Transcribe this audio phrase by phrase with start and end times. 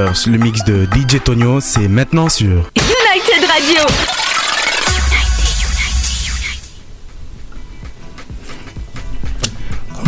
[0.00, 3.82] Le mix de DJ Tonio, c'est maintenant sur United Radio.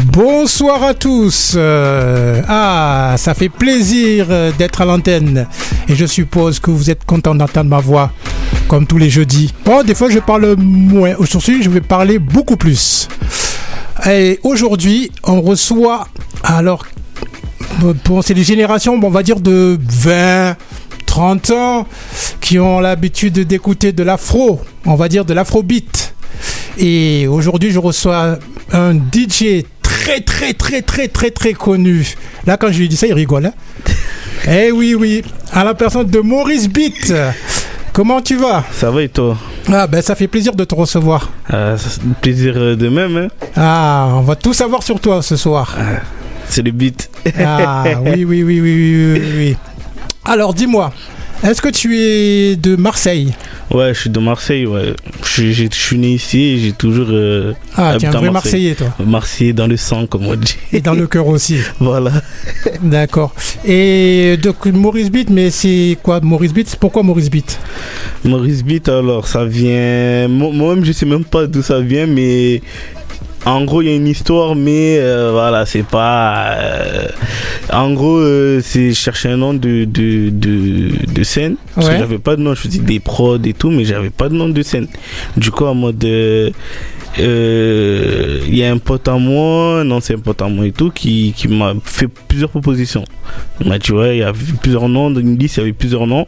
[0.07, 1.53] Bonsoir à tous.
[1.57, 5.47] Euh, ah, ça fait plaisir euh, d'être à l'antenne.
[5.89, 8.13] Et je suppose que vous êtes content d'entendre ma voix,
[8.69, 9.53] comme tous les jeudis.
[9.67, 11.17] Bon, des fois je parle moins.
[11.19, 13.09] Aujourd'hui, je vais parler beaucoup plus.
[14.09, 16.09] Et aujourd'hui, on reçoit,
[16.43, 16.87] alors,
[18.05, 20.57] pour c'est les générations, on va dire de 20,
[21.07, 21.87] 30 ans,
[22.41, 26.15] qui ont l'habitude d'écouter de l'afro, on va dire de l'afrobeat.
[26.79, 28.39] Et aujourd'hui, je reçois
[28.73, 32.15] un DJ très, très, très, très, très, très connu.
[32.47, 33.47] Là, quand je lui dis ça, il rigole.
[33.47, 33.53] Hein
[34.49, 37.13] eh oui, oui, à la personne de Maurice Beat.
[37.93, 38.65] Comment tu vas?
[38.73, 39.37] Ça va et toi?
[39.71, 41.31] Ah ben ça fait plaisir de te recevoir.
[41.49, 41.75] Ah,
[42.23, 43.17] plaisir de même.
[43.17, 45.77] Hein ah, on va tout savoir sur toi ce soir.
[45.79, 46.01] Ah,
[46.49, 47.11] c'est le beat.
[47.39, 49.33] ah oui, oui, oui, oui, oui, oui.
[49.37, 49.57] oui.
[50.25, 50.93] Alors dis-moi,
[51.45, 53.35] est-ce que tu es de Marseille?
[53.73, 54.95] Ouais, je suis de Marseille, ouais.
[55.25, 57.09] Je, suis né ici et j'ai toujours.
[57.11, 60.57] Euh, ah, tu es un vrai Marseillais, toi Marseillais dans le sang, comme on dit.
[60.73, 61.57] Et dans le cœur aussi.
[61.81, 62.13] voilà.
[62.81, 63.35] D'accord.
[63.65, 66.77] Et donc, Maurice Beat, mais c'est quoi Maurice Beat?
[66.79, 67.59] Pourquoi Maurice Beat?
[68.25, 70.29] Maurice Beat, alors, ça vient.
[70.29, 72.63] Moi-même, je sais même pas d'où ça vient, mais
[73.45, 76.55] en gros, il y a une histoire, mais euh, voilà, c'est pas.
[76.57, 77.09] Euh,
[77.73, 81.57] en gros, euh, c'est chercher un nom de, de, de, de scène.
[81.75, 84.29] Parce que j'avais pas de nom, je faisais des prods et tout, mais j'avais pas
[84.29, 84.87] de nom de scène.
[85.37, 86.05] Du coup, en mode
[87.19, 90.91] euh, il y a un pote à moi, un ancien pote à moi et tout,
[90.91, 93.05] qui, qui m'a fait plusieurs propositions.
[93.61, 94.33] Il m'a dit, ouais, il y a
[94.63, 96.27] plusieurs noms, dans une liste, il y avait plusieurs noms.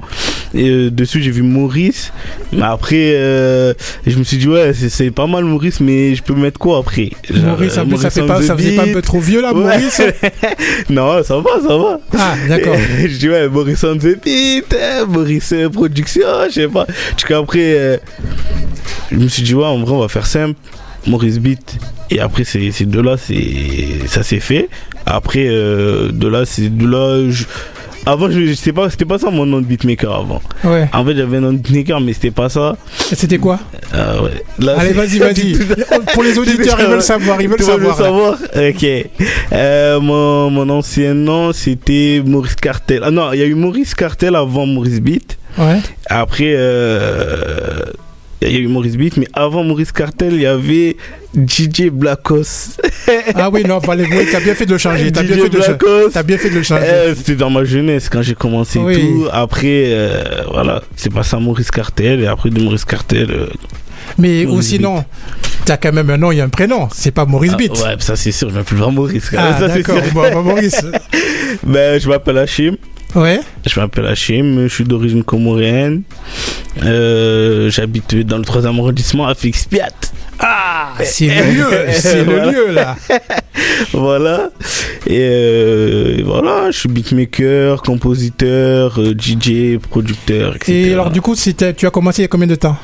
[0.53, 2.13] Et euh, dessus, j'ai vu Maurice.
[2.53, 3.73] Mais après, euh,
[4.07, 7.11] je me suis dit, ouais, c'est pas mal Maurice, mais je peux mettre quoi après?
[7.33, 10.03] Maurice, un peu, ça, fait pas, ça faisait pas un peu trop vieux là, Maurice?
[10.91, 12.01] Non, ça va, ça va.
[12.17, 12.77] Ah, d'accord.
[13.01, 14.77] je dis, ouais, Maurice on the beat,
[15.09, 16.87] Maurice production, je sais pas.
[17.17, 18.01] Du coup, après,
[19.11, 20.59] je me suis dit, ouais, en vrai, on va faire simple.
[21.07, 21.79] Maurice Beat.
[22.11, 23.17] Et après, ces, ces deux-là,
[24.07, 24.69] ça s'est fait.
[25.07, 27.31] Après, euh, de là, c'est de là.
[28.07, 30.43] Avant, je sais pas, c'était pas ça mon nom de beatmaker avant.
[30.63, 30.89] Ouais.
[30.93, 32.77] En fait, j'avais un nom de beatmaker, mais c'était pas ça.
[32.99, 33.59] C'était quoi
[33.95, 34.69] ah ouais.
[34.77, 35.57] Allez, vas-y, vas-y.
[36.13, 37.97] Pour les auditeurs, ils veulent savoir, ils veulent savoir.
[37.97, 38.39] savoir.
[38.55, 38.87] Ok.
[39.53, 43.01] Euh, mon, mon ancien nom, c'était Maurice Cartel.
[43.05, 45.39] Ah non, il y a eu Maurice Cartel avant Maurice Beat.
[45.57, 45.79] Ouais.
[46.07, 47.81] Après, euh,
[48.49, 50.97] il y a eu Maurice Beat, mais avant Maurice Cartel, il y avait
[51.35, 52.77] DJ Blackos.
[53.35, 55.11] ah oui, non, fallait, oui, t'as bien fait de le changer.
[55.13, 56.87] T'as bien, fait de as bien fait de le changer.
[56.87, 59.27] Eh, c'était dans ma jeunesse quand j'ai commencé tout.
[59.33, 63.31] Après, euh, voilà, c'est passé à Maurice Cartel et après de Maurice Cartel.
[63.31, 63.47] Euh,
[64.19, 65.05] mais ou sinon,
[65.65, 66.89] t'as quand même un nom et un prénom.
[66.93, 67.73] C'est pas Maurice ah, Beat.
[67.73, 69.31] ouais, ça c'est sûr, je m'appelle pas Maurice.
[69.37, 70.85] Ah, d'accord, bon, Maurice.
[71.63, 72.77] ben, je m'appelle Hachim.
[73.15, 73.41] Ouais.
[73.67, 76.03] Je m'appelle Hachim, je suis d'origine comorienne.
[76.83, 79.89] Euh, J'habite dans le 3 arrondissement à Fixpiat.
[80.41, 82.97] Ah, c'est le lieu, c'est le lieu là.
[83.93, 84.51] voilà.
[85.07, 90.73] Et euh, voilà, je suis beatmaker, compositeur, euh, DJ, producteur, etc.
[90.73, 92.77] Et alors du coup, tu as commencé il y a combien de temps?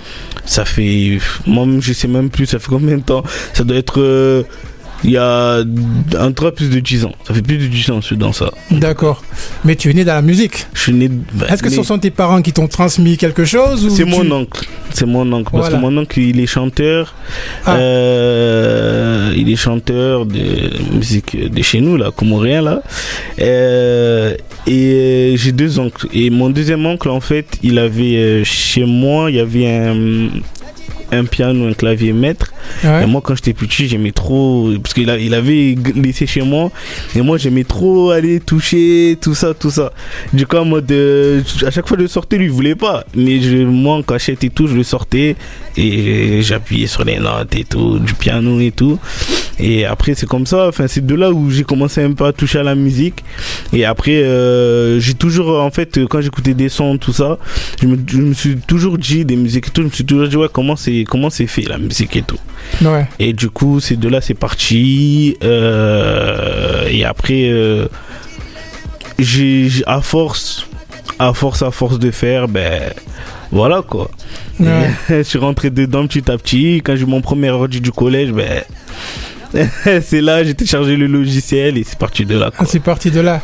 [0.45, 3.25] Ça fait, moi je sais même plus, ça fait combien de temps?
[3.53, 4.45] Ça doit être euh,
[5.05, 5.57] il y a
[6.19, 7.13] un peu plus de 10 ans.
[7.27, 8.51] Ça fait plus de 10 ans que je suis dans ça.
[8.71, 9.23] D'accord.
[9.65, 11.09] Mais tu es né dans la musique Je suis né.
[11.09, 14.67] Bah, Est-ce que ce sont tes parents qui t'ont transmis quelque chose C'est mon oncle.
[14.93, 15.51] C'est mon oncle.
[15.53, 17.15] Parce que mon oncle, il est chanteur.
[17.65, 17.77] Ah.
[17.77, 22.83] Euh, il est chanteur de musique de chez nous, là, comorien, là.
[23.41, 24.35] Euh,
[24.67, 26.09] et j'ai deux oncles.
[26.13, 30.29] Et mon deuxième oncle, en fait, il avait euh, chez moi, il y avait un
[31.13, 32.53] un piano, un clavier maître.
[32.85, 36.71] Et moi, quand j'étais petit, j'aimais trop, parce qu'il il avait laissé chez moi,
[37.15, 39.93] et moi, j'aimais trop aller toucher, tout ça, tout ça.
[40.33, 43.05] Du coup, en mode, euh, à chaque fois de sortir, lui, il voulait pas.
[43.15, 45.37] Mais je, moi, en cachette et tout, je le sortais,
[45.77, 48.99] et j'appuyais sur les notes et tout, du piano et tout.
[49.59, 52.33] Et après, c'est comme ça, enfin, c'est de là où j'ai commencé un peu à
[52.33, 53.23] toucher à la musique.
[53.73, 57.39] Et après, euh, j'ai toujours, en fait, quand j'écoutais des sons, tout ça,
[57.83, 60.29] je me, je me, suis toujours dit, des musiques et tout, je me suis toujours
[60.29, 62.39] dit, ouais, comment c'est comment c'est fait la musique et tout.
[63.19, 65.37] Et du coup, c'est de là c'est parti.
[65.43, 67.87] Euh, et après, euh,
[69.19, 70.67] j'ai à force,
[71.19, 72.93] à force, à force de faire, ben
[73.53, 74.11] voilà quoi.
[74.61, 76.83] je suis rentré dedans petit à petit.
[76.85, 78.63] Quand j'ai mon premier ordi du collège, ben
[80.03, 82.51] c'est là, j'ai téléchargé le logiciel et c'est parti de là.
[82.59, 83.43] Ah, c'est parti de là.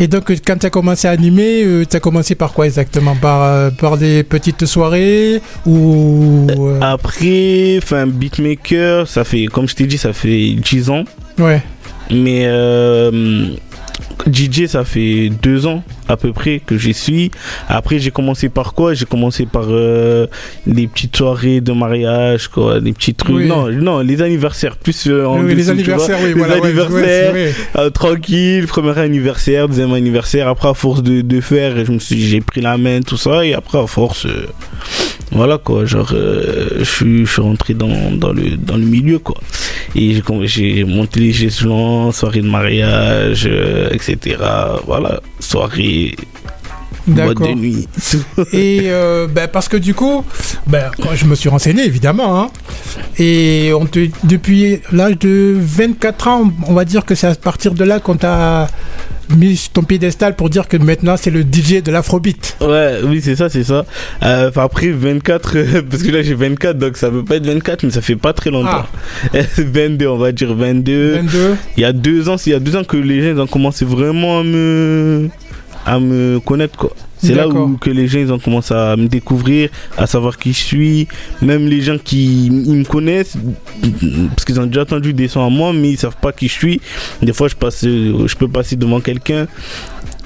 [0.00, 3.16] Et donc, quand tu as commencé à animer, euh, tu as commencé par quoi exactement?
[3.16, 9.74] Par, euh, par des petites soirées ou euh, Après, enfin, beatmaker, ça fait, comme je
[9.74, 11.04] t'ai dit, ça fait 10 ans.
[11.38, 11.62] Ouais.
[12.10, 12.46] Mais
[14.30, 17.30] DJ, ça fait deux ans à peu près que j'y suis.
[17.68, 18.94] Après, j'ai commencé par quoi?
[18.94, 20.26] J'ai commencé par euh,
[20.66, 23.46] les petites soirées de mariage, quoi, des petits trucs.
[23.46, 27.34] Non, non, les anniversaires, plus euh, en les anniversaires, oui, les anniversaires,
[27.76, 30.48] euh, tranquille, premier anniversaire, deuxième anniversaire.
[30.48, 33.44] Après, à force de, de faire, je me suis, j'ai pris la main, tout ça,
[33.44, 34.26] et après, à force,
[35.32, 39.36] voilà quoi, genre, je suis, je suis rentré dans, dans le dans le milieu quoi.
[39.94, 43.48] Et j'ai monté les gestions, soirée de mariage,
[43.92, 44.36] etc.
[44.86, 46.16] Voilà, soirée
[47.08, 47.56] D'accord.
[47.56, 47.88] nuit.
[48.52, 50.24] et euh, ben, parce que du coup,
[50.70, 52.50] quand je me suis renseigné évidemment, hein,
[53.18, 57.72] et on te, depuis l'âge de 24 ans, on va dire que c'est à partir
[57.74, 58.68] de là qu'on t'a
[59.36, 62.56] mis ton piédestal pour dire que maintenant c'est le DJ de l'afrobeat.
[62.60, 63.84] Ouais, oui, c'est ça, c'est ça.
[64.22, 67.90] Euh, après 24, parce que là j'ai 24, donc ça veut pas être 24, mais
[67.90, 68.86] ça fait pas très longtemps.
[69.56, 70.10] 22, ah.
[70.12, 71.14] on va dire 22.
[71.16, 71.56] 22.
[71.76, 73.84] Il y a deux ans, il y a deux ans que les gens ont commencé
[73.84, 75.28] vraiment à me
[75.86, 76.92] à me connaître quoi.
[77.20, 80.52] C'est là où que les gens ils ont commencé à me découvrir, à savoir qui
[80.52, 81.08] je suis.
[81.42, 83.36] Même les gens qui ils me connaissent,
[84.30, 86.52] parce qu'ils ont déjà entendu des sons à moi, mais ils savent pas qui je
[86.52, 86.80] suis.
[87.22, 89.46] Des fois, je passe, je peux passer devant quelqu'un.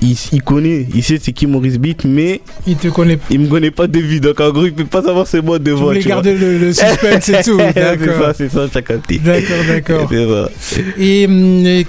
[0.03, 3.19] Il, il, connaît, il sait c'est qui Maurice Beat, mais il te connaît.
[3.31, 5.61] Il me connaît pas de vie, donc en gros il peut pas savoir c'est moi
[5.61, 5.79] devant.
[5.79, 7.57] Tu voulais garder le, le, suspense et tout.
[7.75, 8.33] D'accord.
[8.37, 10.51] c'est ça, c'est ça, D'accord, d'accord.
[10.99, 11.87] Et, hum, et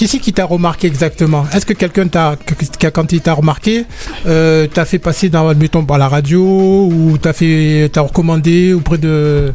[0.00, 1.44] c'est qui t'a remarqué exactement?
[1.52, 2.36] Est-ce que quelqu'un t'a,
[2.92, 3.84] quand il t'a remarqué,
[4.26, 6.42] euh, t'a fait passer dans, mettons, à la radio
[6.90, 9.52] ou t'a fait, recommandé auprès de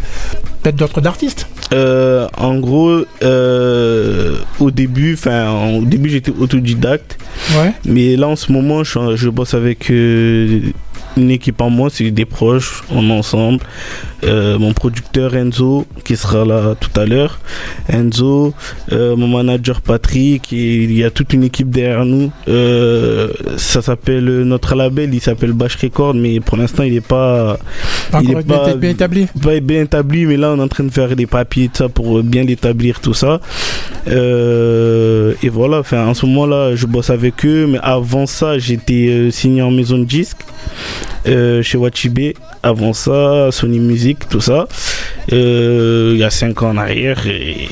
[0.61, 1.47] peut-être d'autres artistes?
[1.73, 7.17] Euh, En gros, euh, au début, enfin, au début j'étais autodidacte.
[7.57, 7.71] Ouais.
[7.85, 10.73] Mais là en ce moment, je, je bosse avec une
[11.17, 13.59] équipe en moi, c'est des proches, on est ensemble.
[14.23, 17.39] Euh, mon producteur Enzo, qui sera là tout à l'heure.
[17.89, 18.53] Enzo,
[18.91, 22.31] euh, mon manager Patrick, et il y a toute une équipe derrière nous.
[22.47, 27.57] Euh, ça s'appelle, notre label, il s'appelle Bash Record, mais pour l'instant, il n'est pas,
[28.21, 29.27] il est pas bien établi.
[29.41, 31.89] Pas bien établi, mais là, on est en train de faire des papiers, tout ça,
[31.89, 33.39] pour bien l'établir, tout ça.
[34.05, 39.63] et voilà, enfin, en ce moment-là, je bosse avec eux, mais avant ça, j'étais signé
[39.63, 40.37] en maison de disque.
[41.27, 42.35] Euh, chez Wachibé.
[42.63, 44.67] Avant ça, Sony Music, tout ça.
[45.31, 47.27] Euh, il y a 5 ans en arrière.
[47.27, 47.67] Et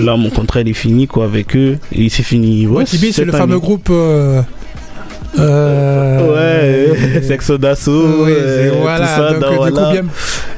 [0.00, 1.78] là, mon contrat il est fini quoi, avec eux.
[1.92, 2.66] Il s'est fini.
[2.66, 3.88] Wachibé, c'est le fameux groupe.
[3.90, 4.42] Euh,
[5.38, 8.26] euh, ouais, sexo d'assaut.
[8.80, 10.04] voilà, donc, du coup, bien,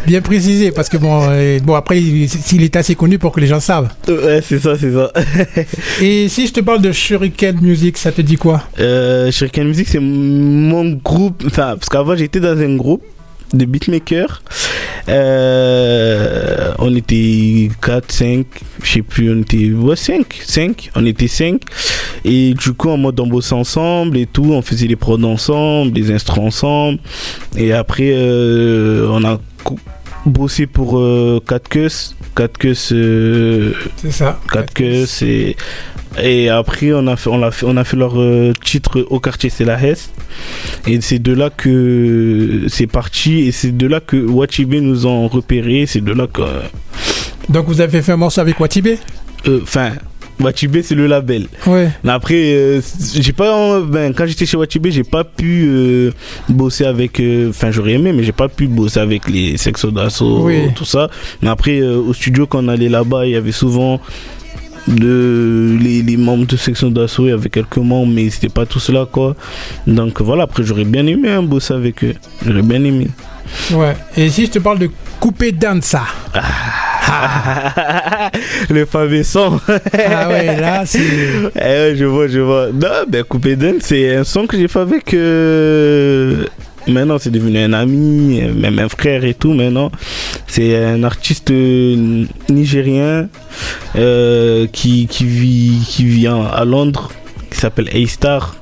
[0.06, 3.46] bien, précisé, parce que bon, euh, bon après, s'il est assez connu pour que les
[3.46, 3.88] gens savent.
[4.08, 5.12] Ouais, c'est ça, c'est ça.
[6.02, 8.62] Et si je te parle de Shuriken Music, ça te dit quoi?
[8.80, 13.02] Euh, Shuriken Music, c'est mon groupe, enfin, parce qu'avant, j'étais dans un groupe
[13.54, 14.42] de beatmakers.
[15.08, 18.46] Euh, on était 4, 5,
[18.82, 21.62] je sais plus, on était 5, 5, on était 5.
[22.24, 25.92] Et du coup, en mode on bossait ensemble et tout, on faisait les prods ensemble,
[25.94, 26.98] les instruments ensemble.
[27.56, 29.38] Et après, euh, on a
[30.26, 31.88] bossé pour 4 euh, queues.
[32.36, 34.40] 4 queues, c'est ça.
[34.52, 35.56] 4 queues, et
[36.22, 39.18] et après, on a fait, on a fait, on a fait leur euh, titre au
[39.18, 40.10] quartier c'est la Hesse.
[40.86, 43.40] Et c'est de là que c'est parti.
[43.40, 45.86] Et c'est de là que Watibé nous ont repéré.
[45.86, 46.42] C'est de là que.
[47.48, 48.98] Donc vous avez fait un morceau avec Watibé?
[49.48, 49.92] euh, Enfin.
[50.40, 51.46] Watibé c'est le label.
[51.66, 51.90] Ouais.
[52.02, 52.80] Mais après, euh,
[53.14, 56.12] j'ai pas, ben, quand j'étais chez Watibé, j'ai pas pu
[56.48, 60.84] bosser avec, enfin j'aurais aimé, mais j'ai pas pu bosser avec les Sexo d'assaut, tout
[60.84, 61.08] ça.
[61.42, 64.00] Mais après, au studio quand on allait là-bas, il y avait souvent
[64.88, 68.80] de les, membres de section d'assaut, il y avait quelques membres, mais c'était pas tout
[68.80, 69.34] cela quoi.
[69.86, 72.14] Donc voilà, après j'aurais bien aimé un bosser avec eux.
[72.44, 73.08] J'aurais bien aimé.
[73.72, 73.96] Ouais.
[74.16, 76.02] Et si je te parle de couper dansa.
[76.34, 76.42] Ah.
[78.70, 79.60] le fameux son.
[79.68, 81.00] ah ouais, là c'est.
[81.54, 82.68] Eh je vois, je vois.
[82.72, 85.14] Non, ben couper dance, c'est un son que j'ai fait avec.
[85.14, 86.44] Euh,
[86.92, 89.52] maintenant, c'est devenu un ami, même un frère et tout.
[89.52, 89.90] Maintenant,
[90.46, 93.28] c'est un artiste euh, nigérien
[93.96, 97.10] euh, qui, qui, vit, qui à Londres,
[97.50, 98.56] qui s'appelle A-Star.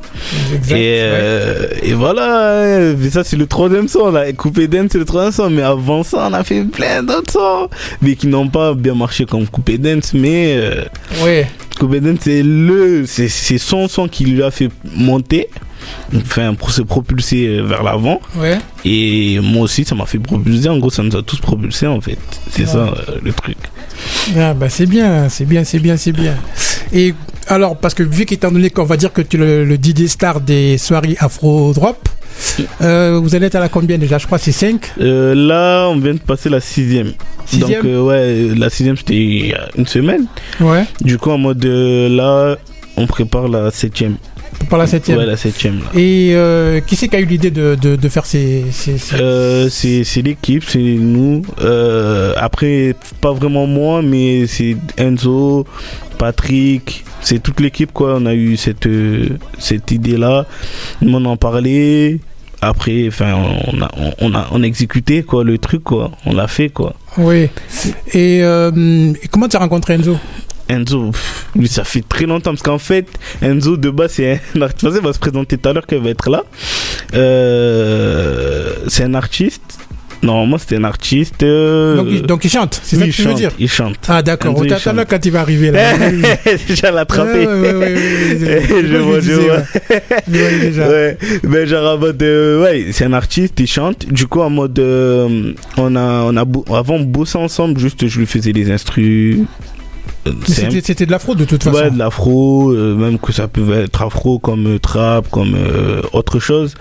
[0.70, 4.10] et, euh, et, voilà, ça c'est le troisième son.
[4.10, 4.32] Là.
[4.32, 5.50] Coupé Dance c'est le troisième son.
[5.50, 7.68] Mais avant ça, on a fait plein d'autres sons.
[8.02, 10.12] Mais qui n'ont pas bien marché comme Coupé Dance.
[10.14, 10.84] Mais euh,
[11.24, 11.46] ouais.
[11.78, 15.48] Coupé Dance c'est le, c'est son son qui lui a fait monter
[16.16, 18.20] enfin, pour se propulser euh, vers l'avant.
[18.36, 18.58] Ouais.
[18.84, 20.68] Et moi aussi, ça m'a fait propulser.
[20.68, 22.18] En gros, ça nous a tous propulsés, en fait.
[22.50, 23.56] C'est ça euh, le truc.
[24.36, 26.34] Ah, bah, c'est bien, c'est bien, c'est bien, c'est bien.
[26.92, 27.14] Et
[27.48, 30.40] alors, parce que vu qu'étant donné qu'on va dire que tu es le, DJ star
[30.40, 32.08] des soirées Afro Drop,
[32.80, 34.18] euh, vous allez être à la combien déjà?
[34.18, 37.12] Je crois c'est 5 Là, on vient de passer la sixième.
[37.54, 40.26] Donc, ouais, la sixième, c'était il y a une semaine.
[40.60, 40.84] Ouais.
[41.00, 42.56] Du coup, en mode là,
[42.96, 44.16] on prépare la septième.
[44.68, 45.18] Par la septième.
[45.18, 45.80] Ouais, la septième.
[45.94, 48.64] Et euh, qui c'est qui a eu l'idée de, de, faire ces.
[48.70, 51.42] ces, euh, c'est l'équipe, c'est nous.
[51.60, 55.66] Euh, après, pas vraiment moi, mais c'est Enzo,
[56.18, 58.16] Patrick, c'est toute l'équipe quoi.
[58.18, 58.88] On a eu cette,
[59.58, 60.46] cette idée-là.
[61.02, 62.18] On en parlait.
[62.64, 63.34] Après, enfin,
[63.66, 63.90] on a,
[64.20, 66.12] on a, on a exécuté quoi le truc quoi.
[66.26, 66.94] On l'a fait quoi.
[67.18, 67.48] Oui.
[68.14, 70.16] Et, et comment tu as rencontré Enzo?
[70.68, 71.10] Enzo,
[71.54, 73.06] lui, ça fait très longtemps parce qu'en fait,
[73.40, 74.92] Enzo de base, c'est un artiste.
[74.96, 76.44] Il va se présenter tout à l'heure qu'elle va être là.
[77.14, 79.78] Euh, c'est un artiste.
[80.22, 81.42] Normalement, c'était un artiste.
[81.42, 83.50] Euh, donc, il chante, c'est ça que tu veux dire?
[83.58, 83.96] Il chante.
[84.06, 84.54] Ah, d'accord.
[84.56, 85.72] On t'attend là quand il va arriver.
[85.72, 85.94] Là.
[86.68, 87.44] déjà l'attrapé.
[87.44, 87.94] Ouais, ouais,
[88.38, 89.62] je vois, je vois.
[90.28, 90.88] déjà.
[90.88, 91.18] Ouais.
[91.42, 92.22] Mais genre en mode.
[92.22, 94.06] Euh, ouais, c'est un artiste, il chante.
[94.06, 94.78] Du coup, en mode.
[94.78, 96.44] Euh, on a, on a,
[96.76, 99.38] avant, on bossait ensemble, juste je lui faisais des instrus
[100.46, 101.76] c'était de l'afro de toute façon.
[101.76, 106.02] Ouais, de l'afro, euh, même que ça pouvait être afro comme euh, trap, comme euh,
[106.12, 106.74] autre chose.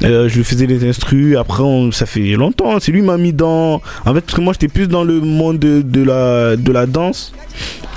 [0.00, 1.36] je lui faisais des instrus.
[1.36, 2.78] Après, ça fait longtemps.
[2.80, 3.80] C'est lui m'a mis dans.
[4.04, 6.86] En fait, parce que moi j'étais plus dans le monde de, de, la de la
[6.86, 7.32] danse,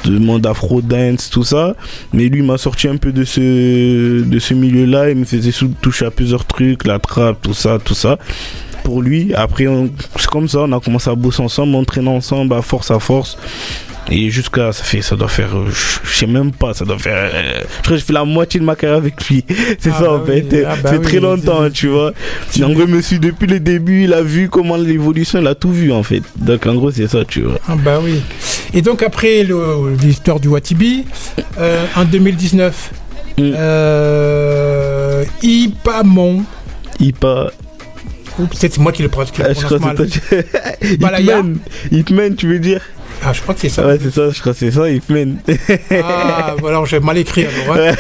[0.06, 1.76] le monde afro dance, tout ça.
[2.14, 5.10] Mais lui m'a sorti un peu de ce de ce milieu-là.
[5.10, 8.18] Il me faisait toucher à plusieurs trucs, la trap, tout ça, tout ça
[8.86, 9.34] pour lui.
[9.34, 9.68] Après,
[10.16, 13.38] c'est comme ça, on a commencé à bosser ensemble, entraîner ensemble, à force à force.
[14.12, 17.30] Et jusqu'à, ça fait, ça doit faire, euh, je sais même pas, ça doit faire,
[17.32, 19.46] euh, je crois que je fais la moitié de ma carrière avec lui.
[19.80, 20.66] C'est ah ça, en bah fait.
[20.66, 22.14] Ah bah c'est très longtemps, tu vois.
[22.64, 25.92] En gros, monsieur, depuis le début, il a vu comment l'évolution, il a tout vu,
[25.92, 26.24] en fait.
[26.38, 27.60] Donc, en gros, c'est ça, tu vois.
[27.68, 28.22] Ah, bah oui.
[28.74, 29.46] Et donc, après
[30.02, 31.06] l'histoire du Watibi,
[31.60, 32.92] euh, en 2019,
[33.38, 33.42] mm.
[33.56, 36.44] euh, Ipamon.
[37.00, 37.52] Ipa.
[38.38, 39.98] Peut-être c'est moi qui le prononce ah, je crois mal.
[40.82, 41.58] Hitman.
[41.92, 42.82] Hitman, tu veux dire?
[43.24, 43.86] Ah, je crois que c'est ça.
[43.86, 45.38] Ouais, c'est ça, je crois que c'est ça, Ifmen.
[46.04, 47.76] ah, alors j'ai mal écrit alors.
[47.76, 47.94] Ouais,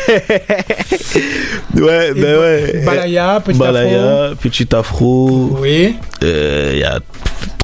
[1.82, 2.84] ouais ben ouais.
[2.86, 4.36] Balaya, Petit Balaya, Afro.
[4.36, 5.58] Petit Afro.
[5.62, 5.96] Oui.
[6.22, 7.00] Il euh, y a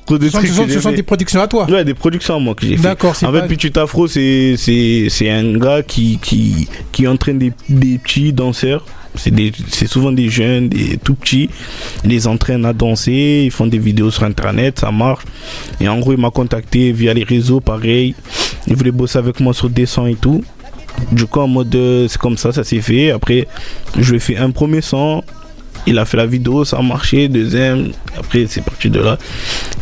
[0.05, 0.47] trop de ce trucs.
[0.49, 2.83] Sont, ce sont des productions à toi Ouais, des productions à moi que j'ai fait.
[2.83, 8.33] D'accord, En fait, Petit Afro, c'est un gars qui, qui, qui entraîne des, des petits
[8.33, 8.85] danseurs
[9.17, 11.49] c'est souvent des jeunes, des tout petits.
[12.03, 15.23] Ils les entraînent à danser, ils font des vidéos sur internet, ça marche.
[15.79, 18.15] Et en gros, il m'a contacté via les réseaux, pareil.
[18.67, 20.43] Il voulait bosser avec moi sur des sons et tout.
[21.11, 23.11] Du coup, en mode, euh, c'est comme ça, ça s'est fait.
[23.11, 23.47] Après,
[23.97, 25.23] je lui ai fait un premier son.
[25.87, 27.27] Il a fait la vidéo, ça a marché.
[27.27, 29.17] Deuxième, après, c'est parti de là.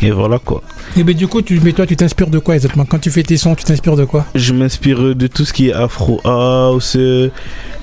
[0.02, 0.62] Et voilà quoi.
[0.96, 2.84] Et ben du coup, tu, mais toi, tu t'inspires de quoi exactement?
[2.84, 4.26] Quand tu fais tes sons, tu t'inspires de quoi?
[4.34, 6.96] Je m'inspire de tout ce qui est afro house,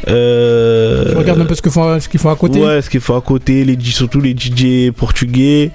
[0.08, 1.72] euh, tu regardes un peu ce qu'ils
[2.20, 2.60] font, à côté?
[2.60, 5.72] Ouais, ce qu'ils font à côté, les, surtout les DJ portugais.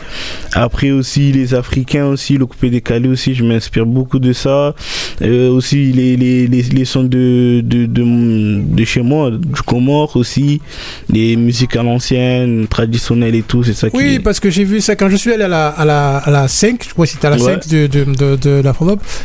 [0.52, 4.74] Après aussi les Africains aussi, le coupé décalé aussi, je m'inspire beaucoup de ça.
[5.22, 10.16] Euh, aussi les, les, les, les, sons de, de, de, de, chez moi, du Comore
[10.16, 10.60] aussi,
[11.08, 12.35] les musiques à l'ancienne,
[12.68, 15.32] traditionnelles et tout, c'est ça qui Oui, parce que j'ai vu ça quand je suis
[15.32, 17.68] allé à la, à la, à la 5, je crois que c'était à la 5
[17.68, 18.72] de, de, de, de la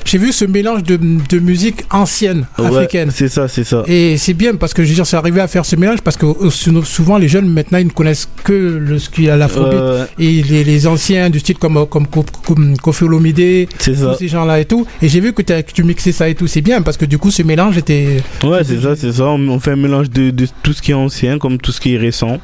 [0.06, 3.12] j'ai vu ce mélange de, de musique ancienne, africaine.
[3.14, 3.84] c'est ça, c'est ça.
[3.88, 6.18] Et c'est bien parce que je veux dire, c'est arrivé à faire ce mélange parce
[6.18, 6.50] que euh,
[6.84, 10.06] souvent les jeunes maintenant ils ne connaissent que le, ce qu'il y a l'afrobeat euh...
[10.20, 14.66] et les, les, anciens du style comme comme, comme Kofi Olomide, tous ces gens-là et
[14.66, 14.86] tout.
[15.02, 17.18] Et j'ai vu que, que, tu mixais ça et tout, c'est bien parce que du
[17.18, 18.18] coup ce mélange était.
[18.44, 19.26] Ouais, c'est ça, c'est ça.
[19.26, 21.96] On, fait un mélange de, de, tout ce qui est ancien comme tout ce qui
[21.96, 22.40] est récent.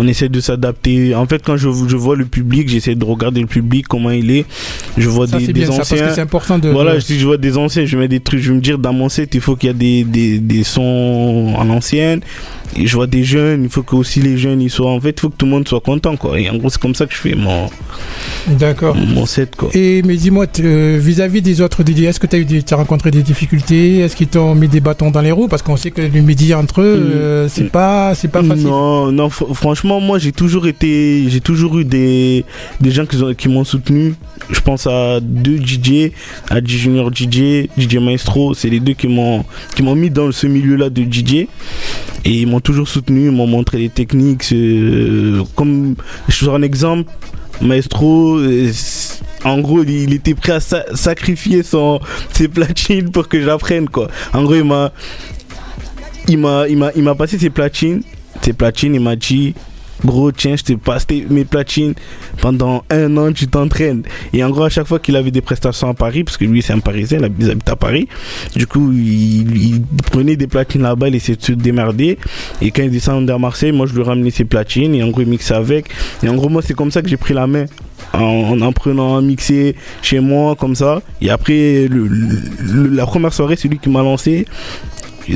[0.00, 1.14] On essaie de s'adapter.
[1.16, 4.30] En fait, quand je, je vois le public, j'essaie de regarder le public comment il
[4.30, 4.46] est.
[4.96, 6.10] Je vois des, des anciens.
[6.14, 6.68] c'est important de.
[6.68, 8.40] Voilà, si je vois des anciens, je mets des trucs.
[8.40, 10.62] Je vais me dire dans mon set, il faut qu'il y a des, des, des
[10.62, 12.20] sons en ancienne
[12.76, 15.20] je vois des jeunes, il faut que aussi les jeunes ils soient en fait, il
[15.20, 16.38] faut que tout le monde soit content quoi.
[16.38, 17.68] Et en gros, c'est comme ça que je fais mon
[18.46, 18.96] D'accord.
[18.96, 19.70] Mon set quoi.
[19.74, 23.10] Et mais dis-moi euh, vis-à-vis des autres DJ, est-ce que tu as eu as rencontré
[23.10, 23.98] des difficultés?
[23.98, 25.48] Est-ce qu'ils t'ont mis des bâtons dans les roues?
[25.48, 27.12] Parce qu'on sait que les médias entre eux, mm.
[27.12, 28.66] euh, c'est pas c'est pas facile.
[28.66, 32.44] Non, non franchement, moi j'ai toujours été j'ai toujours eu des
[32.80, 34.14] des gens qui, qui m'ont soutenu.
[34.50, 36.12] Je pense à deux DJ,
[36.48, 39.44] à DJ Junior DJ, DJ Maestro, c'est les deux qui m'ont
[39.74, 41.46] qui m'ont mis dans ce milieu-là de DJ
[42.24, 44.48] et ils m'ont toujours soutenu, ils m'ont montré les techniques.
[45.54, 45.94] Comme
[46.28, 47.10] je vous un exemple,
[47.60, 48.70] Maestro, euh,
[49.44, 52.00] en gros, il, était prêt à sacrifier son,
[52.32, 54.08] ses platines pour que j'apprenne quoi.
[54.32, 54.92] En gros, il m'a,
[56.28, 58.02] il m'a, il m'a, il m'a passé ses platines,
[58.42, 59.54] ses platines, il m'a dit
[60.04, 61.94] Gros, tiens, je t'ai passé mes platines
[62.40, 64.02] pendant un an, tu t'entraînes.
[64.32, 66.62] Et en gros, à chaque fois qu'il avait des prestations à Paris, parce que lui,
[66.62, 68.08] c'est un Parisien, il habite à Paris,
[68.54, 72.18] du coup, il, prenait des platines là-bas, il essayait de se démerder.
[72.62, 75.22] Et quand il descendait à Marseille, moi, je lui ramenais ses platines, et en gros,
[75.22, 75.86] il mixait avec.
[76.22, 77.64] Et en gros, moi, c'est comme ça que j'ai pris la main.
[78.14, 81.02] En, en, prenant un mixer chez moi, comme ça.
[81.20, 84.46] Et après, la première soirée, c'est lui qui m'a lancé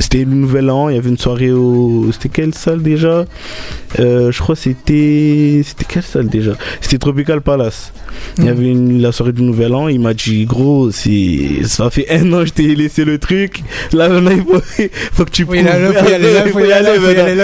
[0.01, 2.11] c'était le nouvel an, il y avait une soirée au.
[2.11, 3.25] C'était quelle salle déjà?
[3.99, 5.61] Euh, Je crois que c'était.
[5.65, 6.53] C'était quelle salle déjà?
[6.81, 7.93] C'était Tropical Palace.
[8.37, 12.09] Il y avait une, la soirée du nouvel an, il m'a dit gros, ça fait
[12.09, 13.63] un an que je t'ai laissé le truc.
[13.91, 14.61] Là maintenant il faut,
[15.13, 16.91] faut que tu faut y aller, il faut y aller, il faut y aller,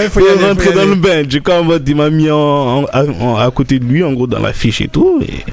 [0.04, 1.22] il faut y aller, rentrer dans le bain.
[1.22, 4.40] Du coup en mode il m'a mis en, à côté de lui en gros dans
[4.40, 5.20] la fiche et tout.
[5.22, 5.44] Et,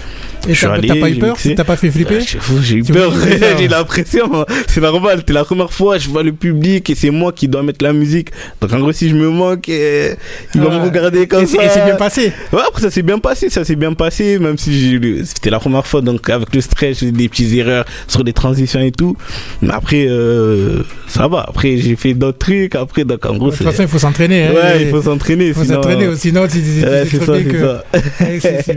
[0.47, 2.19] et t'as pas eu peur T'as pas fait flipper
[2.61, 3.13] J'ai eu peur,
[3.57, 4.45] j'ai l'impression.
[4.67, 7.63] C'est normal, c'est la première fois, je vois le public et c'est moi qui dois
[7.63, 8.29] mettre la musique.
[8.61, 10.13] Donc en gros, si je me manque, eh,
[10.53, 11.63] ils vont me regarder comme ça.
[11.63, 14.57] Et c'est bien passé Ouais, après ça s'est bien passé, ça s'est bien passé, même
[14.57, 18.33] si c'était la première fois, donc avec le stress, j'ai des petites erreurs sur les
[18.33, 19.15] transitions et tout.
[19.61, 21.45] Mais après, euh, ça va.
[21.47, 22.75] Après, j'ai fait d'autres trucs.
[22.75, 24.47] Après, donc en gros, de toute façon, il faut s'entraîner.
[24.47, 25.47] Hein, ouais, il faut s'entraîner.
[25.47, 27.05] Il faut s'entraîner, sinon, c'est ça,
[28.39, 28.73] c'est ça.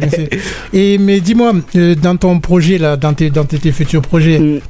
[0.73, 4.61] Et mais dis-moi, euh, dans ton projet, là, dans tes, dans tes, futurs projets, mm.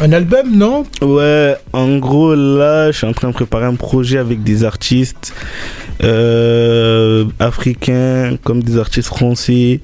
[0.00, 0.84] un album, non?
[1.02, 5.32] Ouais, en gros, là, je suis en train de préparer un projet avec des artistes
[6.02, 9.80] euh, africains, comme des artistes français.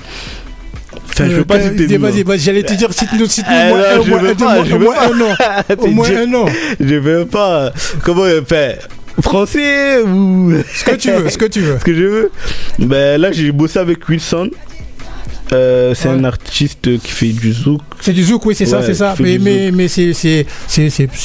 [1.08, 4.94] Enfin, je veux pas euh, citer Vas-y, vas j'allais te dire, cite-nous, cite-nous au moins,
[4.98, 5.34] un, an.
[5.78, 6.46] Au moins un an.
[6.78, 7.72] Je veux pas.
[8.02, 8.72] Comment, enfin,
[9.20, 10.52] français ou.
[10.72, 11.78] Ce que tu veux, ce que tu veux.
[11.80, 12.30] ce que je veux.
[12.78, 14.50] Ben là, j'ai bossé avec Wilson.
[15.52, 17.80] Euh, c'est un artiste qui fait du zouk.
[18.00, 19.14] C'est du zouk, oui, c'est ça, c'est ça.
[19.18, 20.46] Mais, mais, mais c'est, c'est,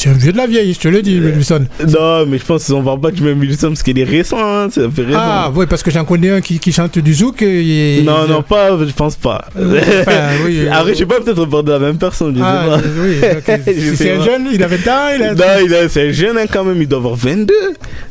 [0.07, 1.65] un vieux de la vieille, je te le dis, Wilson.
[1.87, 4.67] Non, mais je pense qu'on va pas du même Wilson parce qu'il est récent, hein,
[4.75, 4.91] récent.
[5.13, 7.41] Ah, oui, parce que j'en connais un qui, qui chante du zouk.
[7.41, 8.01] Et...
[8.03, 9.45] Non, non, pas, je pense pas.
[9.55, 10.67] Enfin, oui.
[10.71, 12.77] Après, je sais pas, peut-être parler de la même personne, je ah,
[13.21, 13.57] sais pas.
[13.67, 15.33] Oui, c'est un jeune, il a 20 ans, il a.
[15.33, 17.53] Non, a, c'est un jeune hein, quand même, il doit avoir 22.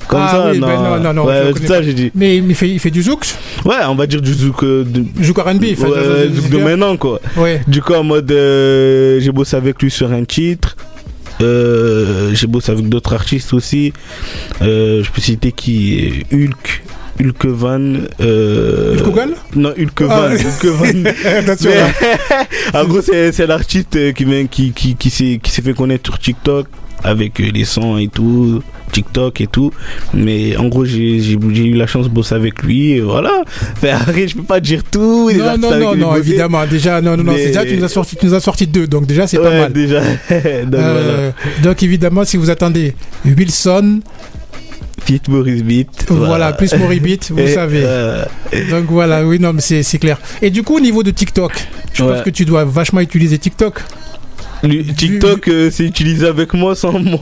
[0.07, 0.67] Comme ah, ça, oui, non.
[0.67, 1.27] Ben non, non, non.
[1.27, 2.11] Ouais, ça, j'ai dit.
[2.15, 3.25] Mais il fait, il fait du zouk?
[3.65, 4.63] Ouais, on va dire du zouk.
[4.63, 5.05] Euh, de...
[5.25, 5.65] Zouk RB,
[6.07, 7.21] ouais, de maintenant, quoi.
[7.37, 7.61] Ouais.
[7.67, 10.77] Du coup, en mode, euh, j'ai bossé avec lui sur un titre.
[11.41, 13.93] Euh, j'ai bossé avec d'autres artistes aussi.
[14.63, 16.25] Euh, je peux citer qui?
[16.33, 16.83] Hulk.
[17.21, 17.95] Hulk Van.
[18.21, 18.97] Euh...
[19.55, 20.11] Non, Hulk Van.
[20.11, 20.31] Ah.
[20.33, 21.11] Hulk Van.
[21.39, 21.71] Attention.
[21.71, 22.17] Mais,
[22.79, 25.11] en gros, c'est l'artiste qui, qui, qui, qui
[25.51, 26.67] s'est fait connaître sur TikTok
[27.05, 28.63] avec les sons et tout.
[28.93, 29.73] TikTok et tout.
[30.15, 32.93] Mais en gros, j'ai eu la chance de bosser avec lui.
[32.93, 33.43] Et voilà.
[33.73, 35.31] Enfin, je peux pas dire tout.
[35.31, 36.65] Non, non, non, non, évidemment.
[36.67, 37.33] Déjà, non, non, non.
[37.35, 38.87] Déjà, tu nous as sorti, tu nous as sorti deux.
[38.87, 39.73] Donc, déjà, c'est pas mal.
[39.73, 40.01] Déjà.
[40.31, 41.31] donc, euh,
[41.63, 44.01] donc, évidemment, si vous attendez Wilson,
[45.05, 46.07] Pete Maurice Beat.
[46.09, 47.83] Voilà, plus Maurice Beat, vous savez.
[47.85, 48.25] Euh,
[48.71, 50.19] Donc voilà, oui, non, mais c'est clair.
[50.41, 51.53] Et du coup, au niveau de TikTok,
[51.93, 53.81] je pense que tu dois vachement utiliser TikTok.
[54.97, 57.21] TikTok, euh, c'est utilisé avec moi, sans moi.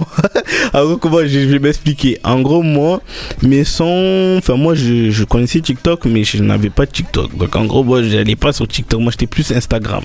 [0.72, 2.18] Alors, comment je, vais m'expliquer.
[2.24, 3.02] En gros, moi,
[3.42, 7.37] mes sons, enfin, moi, je, connaissais TikTok, mais je n'avais pas TikTok.
[7.37, 9.00] Donc, en gros, moi, j'allais pas sur TikTok.
[9.00, 10.02] Moi, j'étais plus Instagram.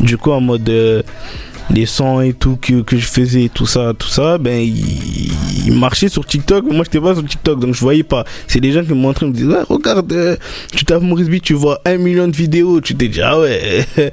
[0.00, 0.68] Du coup, en mode.
[0.68, 1.02] Euh,
[1.72, 6.08] les sons et tout que, que je faisais, tout ça, tout ça, ben, il, marchait
[6.08, 8.24] sur TikTok, mais moi, j'étais pas sur TikTok, donc je voyais pas.
[8.48, 10.36] C'est des gens qui me montraient, me disaient, ouais, regarde, euh,
[10.74, 13.86] tu tapes Maurice B, tu vois un million de vidéos, tu t'es dit, ah ouais,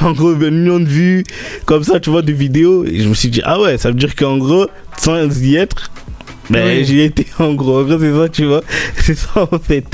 [0.00, 1.24] en gros, un million de vues,
[1.64, 3.94] comme ça, tu vois, des vidéos, et je me suis dit, ah ouais, ça veut
[3.94, 4.66] dire qu'en gros,
[4.98, 5.90] sans y être,
[6.50, 7.86] ben, j'y étais en gros.
[7.98, 8.62] C'est ça, tu vois.
[8.96, 9.84] C'est ça, en fait.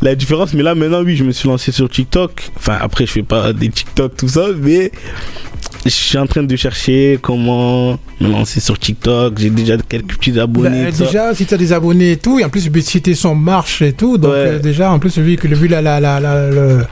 [0.00, 0.54] La différence.
[0.54, 2.50] Mais là, maintenant, oui, je me suis lancé sur TikTok.
[2.56, 4.90] Enfin, après, je fais pas des TikTok, tout ça, mais
[5.84, 9.38] je suis en train de chercher comment me lancer sur TikTok.
[9.38, 10.84] J'ai déjà quelques petits abonnés.
[10.84, 13.34] Bah, déjà, si tu as des abonnés et tout, et en plus, si tes son
[13.34, 16.88] marche et tout, donc euh, déjà, en plus, vu, que, vu la, la, la, la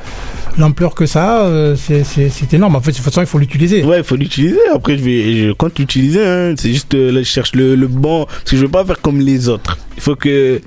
[0.59, 2.77] l'ampleur que ça a, euh, c'est énorme.
[2.77, 3.83] En fait, de toute façon, il faut l'utiliser.
[3.85, 4.59] Ouais, il faut l'utiliser.
[4.73, 6.25] Après, je vais, je compte l'utiliser.
[6.25, 6.55] Hein.
[6.57, 8.25] C'est juste, euh, là, je cherche le, le bon.
[8.27, 9.79] Parce que je veux pas faire comme les autres.
[9.97, 10.61] Il faut que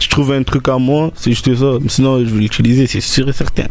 [0.00, 1.10] je trouve un truc à moi.
[1.14, 1.78] C'est juste ça.
[1.88, 3.66] Sinon, je vais l'utiliser, c'est sûr et certain.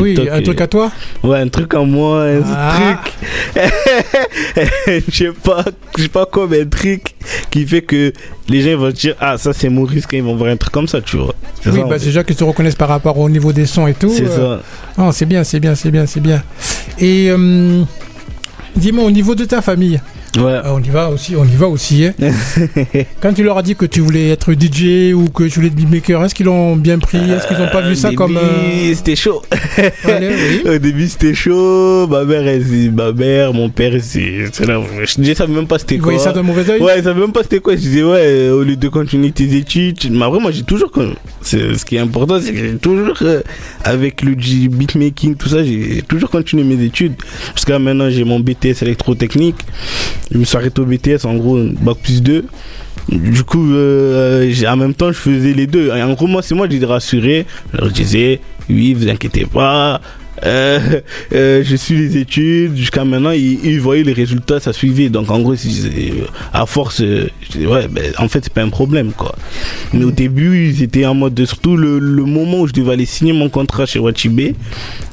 [0.00, 0.90] oui, un truc à toi
[1.22, 2.24] Ouais, un truc à moi.
[2.24, 3.00] Un ah.
[3.02, 3.12] truc.
[5.08, 5.64] je sais pas,
[5.96, 7.11] je sais pas quoi, mais un truc
[7.52, 8.12] qui fait que
[8.48, 10.88] les gens vont dire Ah, ça, c'est Maurice quand ils vont voir un truc comme
[10.88, 11.34] ça, tu vois.
[11.66, 14.08] Oui, bah, c'est déjà qu'ils se reconnaissent par rapport au niveau des sons et tout.
[14.12, 14.58] C'est euh.
[14.58, 14.62] ça.
[14.98, 16.42] Oh, c'est bien, c'est bien, c'est bien, c'est bien.
[16.98, 17.82] Et euh,
[18.74, 20.00] dis-moi, au niveau de ta famille,
[20.38, 20.60] Ouais.
[20.64, 22.06] Ah, on y va aussi, on y va aussi.
[22.06, 22.12] Hein.
[23.20, 25.74] Quand tu leur as dit que tu voulais être DJ ou que tu voulais être
[25.74, 28.38] beatmaker, est-ce qu'ils l'ont bien pris Est-ce qu'ils n'ont pas vu ça comme.
[28.38, 28.94] Euh...
[28.94, 29.42] C'était chaud.
[30.66, 32.06] Au début, c'était chaud.
[32.06, 34.46] Ma mère, elle, ma mère, mon père, c'est.
[34.46, 36.12] Je ne savais même pas c'était quoi.
[36.12, 37.74] Voyaient ça d'un mauvais oeil Ouais, ils savaient même pas c'était quoi.
[37.74, 39.98] Je disais, ouais, au lieu de continuer tes études.
[40.10, 40.90] Mais après, moi, j'ai toujours.
[41.42, 43.42] Ce qui est important, c'est que j'ai toujours, euh,
[43.84, 47.14] avec le beatmaking, tout ça, j'ai toujours continué mes études.
[47.54, 49.56] Jusqu'à maintenant, j'ai mon BTS électrotechnique.
[50.32, 52.44] Je me suis arrêté au BTS, en gros, bac plus 2.
[53.08, 55.90] Du coup, euh, en même temps, je faisais les deux.
[55.90, 57.46] en gros, moi, c'est moi qui les rassurais.
[57.74, 58.40] Je disais,
[58.70, 60.00] oui, vous inquiétez pas.
[60.44, 61.00] Euh,
[61.32, 63.30] euh, je suis les études jusqu'à maintenant.
[63.30, 65.08] Ils, voyaient les résultats, ça suivait.
[65.08, 65.54] Donc en gros,
[66.52, 69.34] à force, ouais, ben, en fait, c'est pas un problème, quoi.
[69.92, 73.06] Mais au début, ils étaient en mode, surtout le, le moment où je devais aller
[73.06, 74.54] signer mon contrat chez Wachibé,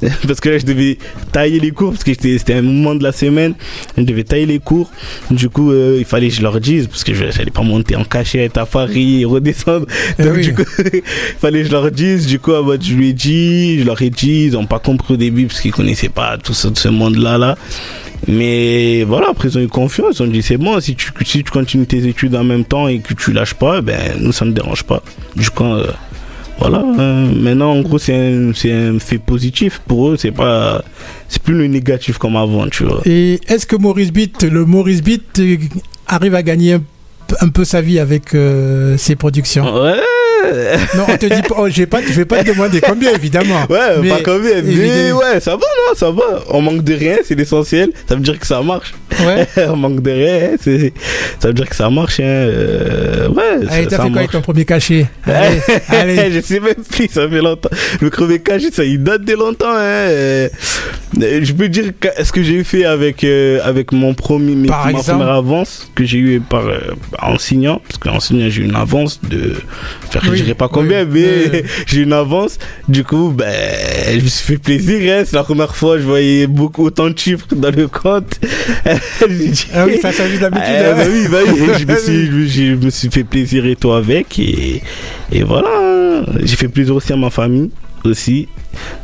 [0.28, 0.98] parce que là, je devais
[1.32, 3.54] tailler les cours, parce que c'était un moment de la semaine,
[3.98, 4.90] je devais tailler les cours.
[5.32, 8.04] Du coup, il fallait que je leur dise, parce que je n'allais pas monter en
[8.04, 9.86] cachette à Paris et redescendre.
[10.18, 10.64] Eh Donc, du coup,
[10.94, 11.02] il
[11.40, 12.28] fallait que je leur dise.
[12.28, 15.46] Du coup, je lui ai dit, je leur ai dit, ils n'ont pas compris début
[15.46, 17.38] parce qu'ils connaissaient pas tout ce, ce monde-là.
[17.38, 17.56] Là.
[18.28, 21.44] Mais voilà, après ils ont eu confiance, ils ont dit c'est bon, si tu, si
[21.44, 24.46] tu continues tes études en même temps et que tu lâches pas, ben nous ça
[24.46, 25.02] ne dérange pas.
[25.36, 25.88] Du coup, euh,
[26.60, 27.28] voilà, hein.
[27.36, 30.84] maintenant en gros c'est un, un, fait positif pour eux, c'est pas
[31.30, 33.02] c'est plus le négatif comme avant, tu vois.
[33.06, 35.58] Et est-ce que Maurice Beat, le Maurice Beat euh,
[36.08, 36.78] arrive à gagner
[37.40, 39.74] un, peu sa vie avec euh, ses productions?
[39.82, 40.02] Ouais
[40.96, 43.14] non, on te dit pas, oh, je vais pas, je vais pas te demander combien,
[43.14, 43.66] évidemment.
[43.70, 46.44] Ouais, pas combien, mais ouais, ça va, non, ça va.
[46.50, 47.92] On manque de rien, c'est l'essentiel.
[48.08, 48.94] Ça veut dire que ça marche.
[49.20, 49.48] Ouais.
[49.70, 50.50] on manque de rien,
[51.40, 52.20] ça veut dire que ça marche.
[52.20, 52.24] Hein.
[52.24, 53.68] Euh, ouais.
[53.70, 56.32] Allez, t'as fait quoi avec ton premier cachet Allez, allez.
[56.32, 57.70] je sais même plus, ça fait longtemps.
[58.02, 59.68] Le premier cachet, ça, il date de longtemps.
[59.70, 60.10] Hein.
[60.10, 60.50] Euh,
[61.18, 61.86] je peux dire
[62.24, 66.20] ce que j'ai fait avec euh, avec mon premier, par ma première avance que j'ai
[66.20, 66.64] eu par
[67.22, 69.56] en signant, parce qu'en signant j'ai eu une avance de
[70.10, 72.58] faire je dirais pas combien, mais j'ai une avance.
[72.88, 73.52] Du coup, ben,
[74.10, 75.00] je me suis fait plaisir.
[75.14, 75.24] Hein.
[75.26, 78.40] C'est la première fois que je voyais beaucoup autant de chiffres dans le compte.
[78.86, 80.66] ah oui, ça s'agit d'habitude.
[80.68, 81.60] Ah, bah oui, bah oui.
[81.80, 84.40] je, me suis, je, me suis fait plaisir et toi avec.
[84.40, 84.82] Et,
[85.32, 85.70] et voilà.
[85.70, 86.26] Hein.
[86.44, 87.72] J'ai fait plaisir aussi à ma famille
[88.04, 88.48] aussi.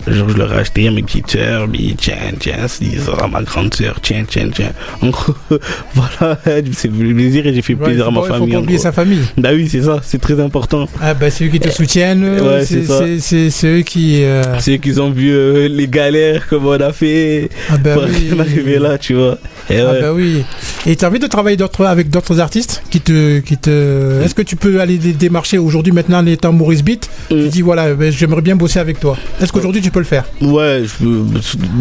[0.08, 3.73] Genre, je leur ai acheté à mes petites soeurs, tiens, tiens, ils à ma grande
[3.73, 4.71] soeur, tiens, tiens, tiens.
[5.01, 5.34] En gros,
[5.95, 6.38] voilà,
[6.73, 8.49] c'est plaisir et j'ai fait plaisir à ma famille.
[8.49, 9.21] Il faut oublier sa famille.
[9.38, 10.88] Bah oui, c'est ça, c'est très important.
[11.01, 14.23] Ah bah c'est eux qui te soutiennent, ouais, c'est eux qui...
[14.23, 14.60] Euh...
[14.60, 18.04] C'est eux qui ont vu euh, les galères, comment on a fait ah bah pour
[18.04, 18.32] oui.
[18.39, 19.38] arriver là, tu vois.
[19.69, 20.43] Et ah bah oui.
[20.86, 24.21] Et tu as envie de travailler avec d'autres artistes qui te, qui te...
[24.23, 27.10] Est-ce que tu peux aller démarcher aujourd'hui, maintenant, en étant Maurice Beat?
[27.30, 27.47] Tu mm.
[27.47, 29.17] dis, voilà, ben, j'aimerais bien bosser avec toi.
[29.41, 31.06] Est-ce qu'aujourd'hui tu peux le faire Ouais, je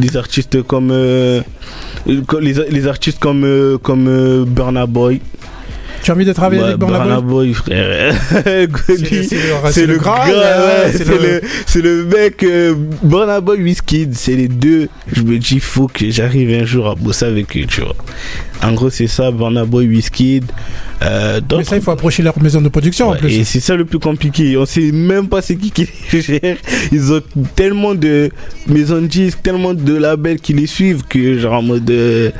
[0.01, 0.91] des artistes comme...
[0.91, 1.43] Euh,
[2.07, 5.21] les, les, artistes comme, euh, comme Burna Boy.
[6.05, 7.55] Tu as envie de travailler avec Burna Boy?
[7.55, 8.15] Frère.
[8.29, 8.67] c'est
[9.87, 10.91] le, gars,
[11.65, 14.91] c'est le, mec euh, Burna Boy, Wizkid, c'est les deux.
[15.11, 17.97] Je me dis, faut que j'arrive un jour à bosser avec eux, tu vois.
[18.64, 20.44] En gros, c'est ça, Burna Boy, Wizkid.
[21.03, 23.35] Euh, Mais ça, il faut approcher leur maison de production en plus.
[23.35, 24.57] Et c'est ça le plus compliqué.
[24.57, 26.57] On sait même pas c'est qui qui les gère.
[26.90, 27.20] Ils ont
[27.55, 28.31] tellement de
[28.66, 31.90] maisons de disques, tellement de labels qui les suivent que, genre, en mode.
[31.90, 32.31] Euh,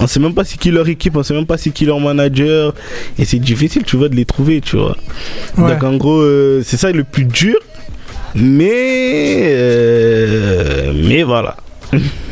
[0.00, 2.00] on sait même pas c'est qui leur équipe, on sait même pas c'est qui leur
[2.00, 2.74] manager.
[3.18, 4.96] Et c'est difficile, tu vois, de les trouver, tu vois.
[5.58, 7.56] Donc, en gros, euh, c'est ça le plus dur.
[8.34, 9.54] Mais.
[10.94, 11.56] Mais voilà.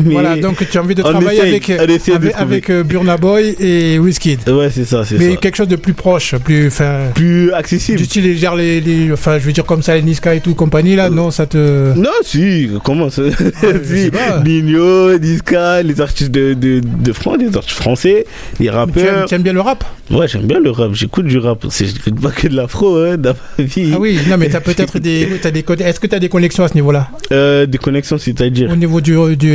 [0.00, 4.48] Voilà, donc tu as envie de travailler avec, avec, euh, Burna Boy et Wizkid.
[4.48, 6.70] Ouais, c'est ça, c'est Mais quelque chose de plus proche, plus,
[7.14, 7.98] plus accessible.
[8.00, 11.10] Style, les, les, enfin, je veux dire comme ça, les Niska et tout, compagnie, là,
[11.10, 11.94] non, ça te.
[11.96, 13.22] Non, si, comment ça?
[13.62, 14.10] Ah, si,
[14.44, 18.26] Nino, Niska, les artistes de, de, de, France, les artistes français,
[18.60, 19.26] les rappeurs.
[19.26, 19.84] Tu aimes, bien le rap?
[20.10, 21.66] Ouais, j'aime bien le rap, j'écoute du rap.
[21.70, 23.90] J'écoute pas que de l'afro, hein, dans ma vie.
[23.94, 25.28] Ah oui, non, mais t'as peut-être des.
[25.42, 27.08] As des Est-ce que tu as des connexions à ce niveau-là?
[27.32, 28.70] Euh, Des connexions, c'est-à-dire?
[28.70, 29.45] Au niveau du du,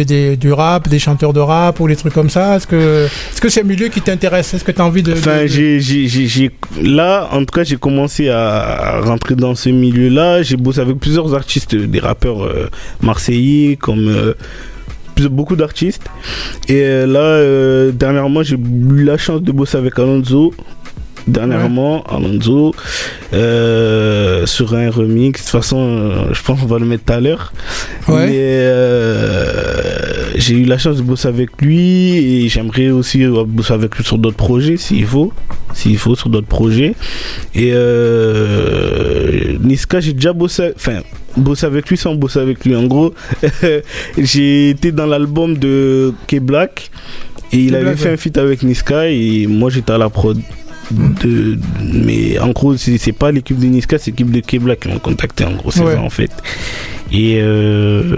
[0.52, 2.56] rap, des chanteurs de rap ou des trucs comme ça?
[2.56, 4.54] Est-ce que c'est -ce c'est un milieu qui t'intéresse?
[4.54, 5.14] Est-ce que tu as envie de.
[5.14, 6.52] Enfin, j'ai,
[6.82, 10.42] là, en tout cas, j'ai commencé à rentrer dans ce milieu-là.
[10.44, 12.70] J'ai bossé avec plusieurs artistes, des rappeurs euh,
[13.02, 14.08] marseillais comme.
[14.08, 14.34] Euh,
[15.30, 16.06] beaucoup d'artistes
[16.68, 20.52] et euh, là dernièrement j'ai eu la chance de bosser avec Alonso
[21.28, 22.74] dernièrement Alonso
[23.34, 25.40] euh, sur un remix.
[25.40, 27.54] De toute façon, euh, je pense qu'on va le mettre tout à l'heure.
[28.08, 33.96] Mais euh, j'ai eu la chance de bosser avec lui et j'aimerais aussi bosser avec
[33.96, 35.34] lui sur d'autres projets s'il faut.
[35.74, 36.96] S'il faut, sur d'autres projets.
[37.56, 37.74] Et
[39.62, 41.00] Niska, j'ai déjà bossé, enfin,
[41.38, 42.76] bossé avec lui sans bosser avec lui.
[42.76, 43.14] En gros,
[44.18, 46.92] j'ai été dans l'album de K-Black.
[47.54, 50.40] Et il avait fait un feat avec Niska et moi j'étais à la prod
[50.92, 51.58] de,
[51.94, 55.46] mais en gros, c'est pas l'équipe de Niska, c'est l'équipe de Kebla qui m'ont contacté.
[55.46, 56.32] En gros, c'est ça en fait.
[57.14, 58.16] Et, euh,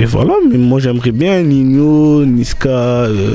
[0.00, 2.68] et voilà, mais moi j'aimerais bien Nino, Niska.
[2.68, 3.34] Euh,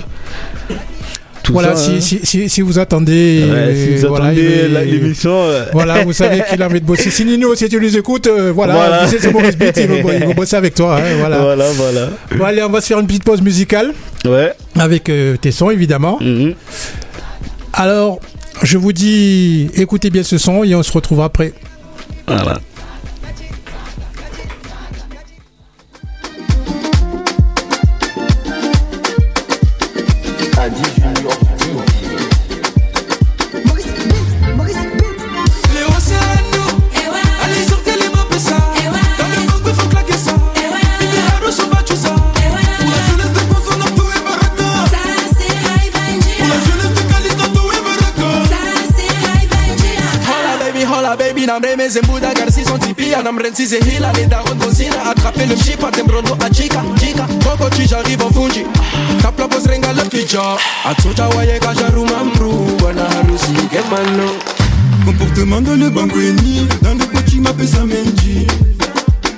[1.52, 2.20] voilà, si, hein.
[2.24, 5.66] si, si, vous attendez, si vous voilà, l'émission, euh.
[5.74, 7.10] voilà, vous savez qu'il a envie de bosser.
[7.10, 9.08] Si Nino, si tu les écoutes, voilà, voilà.
[9.08, 10.98] c'est Maurice Beat, il va, bosser avec toi.
[10.98, 11.40] Hein, voilà.
[11.40, 12.10] voilà, voilà.
[12.36, 13.94] Bon, allez, on va se faire une petite pause musicale.
[14.26, 14.54] Ouais.
[14.78, 15.12] Avec
[15.42, 16.20] tes sons, évidemment.
[16.22, 16.54] Mm-hmm.
[17.74, 18.20] Alors,
[18.64, 21.54] je vous dis, écoutez bien ce son et on se retrouve après.
[22.28, 22.60] Voilà.
[51.50, 53.24] Sina reme zembuda garci son tipia.
[53.24, 57.26] Nam renzi ze hila les darons cosina Attraper le chip à tembrondo a chica Chica
[57.44, 58.66] Coco chi j'arrive en fungi
[59.20, 60.40] Kapla pos renga le pijo
[60.86, 62.52] Atsuja waye kajaru mamru.
[62.84, 63.54] Wana harusi
[65.04, 67.80] Comportement dans le bangweni Dans le coaching m'appelle ça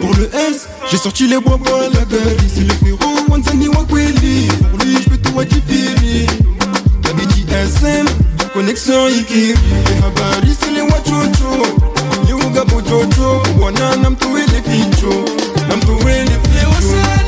[0.02, 4.50] Pour le S, j'ai sorti les bois pour la gueule C'est le frérot Wanzani Wakweli.
[4.70, 6.26] Pour lui j'peux tout adiférer
[7.04, 8.10] T'as des
[8.54, 9.54] connexion Ikiri.
[9.54, 11.91] Les habaris c'est les wachocho.
[12.52, 15.14] Uga jojo, Ubona na mtu wili ficho
[15.70, 17.21] Na mtu wili ficho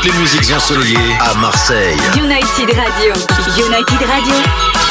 [0.00, 1.96] toutes les musiques ensoleillées à Marseille.
[2.16, 3.14] United Radio.
[3.56, 4.87] United Radio.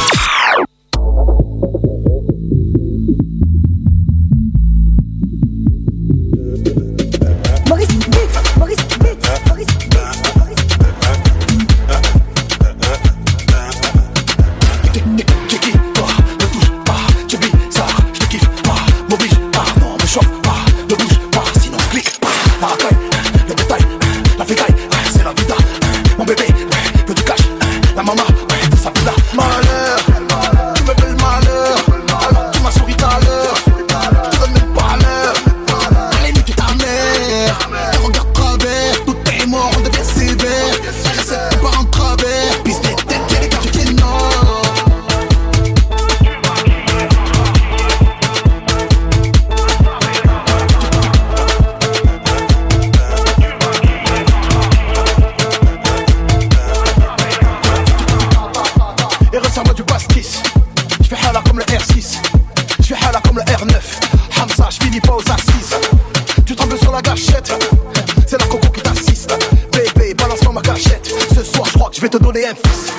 [72.47, 72.91] J'ai Memphis.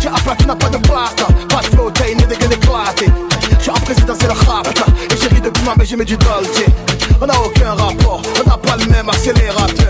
[0.00, 1.26] Tu appartiens à pas de plata.
[1.48, 3.10] Pas de flotte, ni de gueule éclatée.
[3.62, 4.84] Tu as président, c'est le chapta.
[5.10, 6.62] Et j'ai ri de moi, mais j'ai mis du dolce.
[7.20, 9.85] On a aucun rapport, on n'a pas le même accélérateur.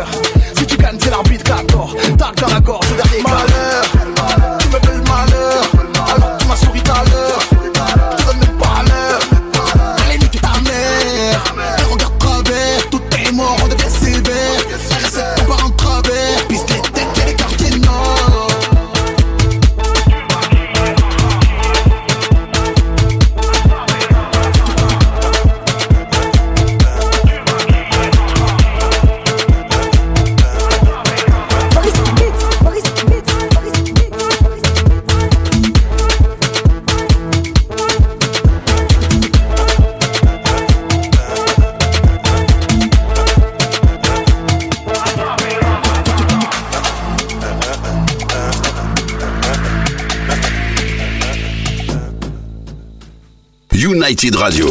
[54.16, 54.68] Limited Radio.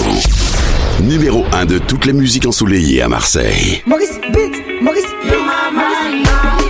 [1.04, 3.84] Numéro 1 de toutes les musiques ensoleillées à Marseille.
[3.86, 5.36] Maurice Beat, Maurice Beat,
[5.72, 6.65] Maurice Beat.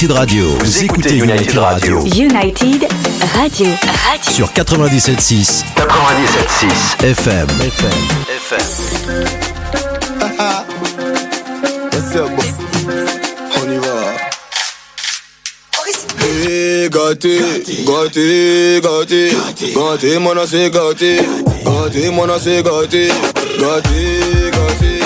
[0.00, 0.48] United Radio.
[0.60, 2.00] Vous, écoutez, United, Radio.
[2.06, 2.88] United
[3.34, 3.66] Radio.
[4.08, 4.30] Radio.
[4.30, 5.62] Sur 97.6.
[5.76, 7.04] 97.6.
[7.04, 7.46] FM.
[7.60, 7.90] FM.
[11.92, 12.36] FM.
[13.60, 14.30] On y va.
[16.22, 17.40] Hey, gâté,
[17.84, 19.32] gâté, gâté,
[19.74, 21.20] gâté, mon c'est gâté,
[21.62, 23.08] gâté, mon gâté, gâté,
[23.60, 24.99] gâté, gâté,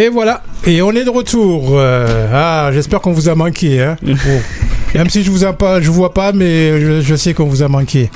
[0.00, 1.72] Et voilà, et on est de retour.
[1.72, 3.82] Euh, ah, j'espère qu'on vous a manqué.
[3.82, 3.96] Hein.
[4.02, 4.40] Bon.
[4.94, 7.62] Même si je vous a pas, je vois pas, mais je, je sais qu'on vous
[7.62, 8.10] a manqué.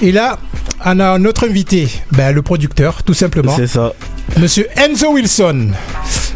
[0.00, 0.38] Et là,
[0.84, 3.94] on a notre invité, ben, le producteur, tout simplement, C'est ça.
[4.38, 5.70] Monsieur Enzo Wilson.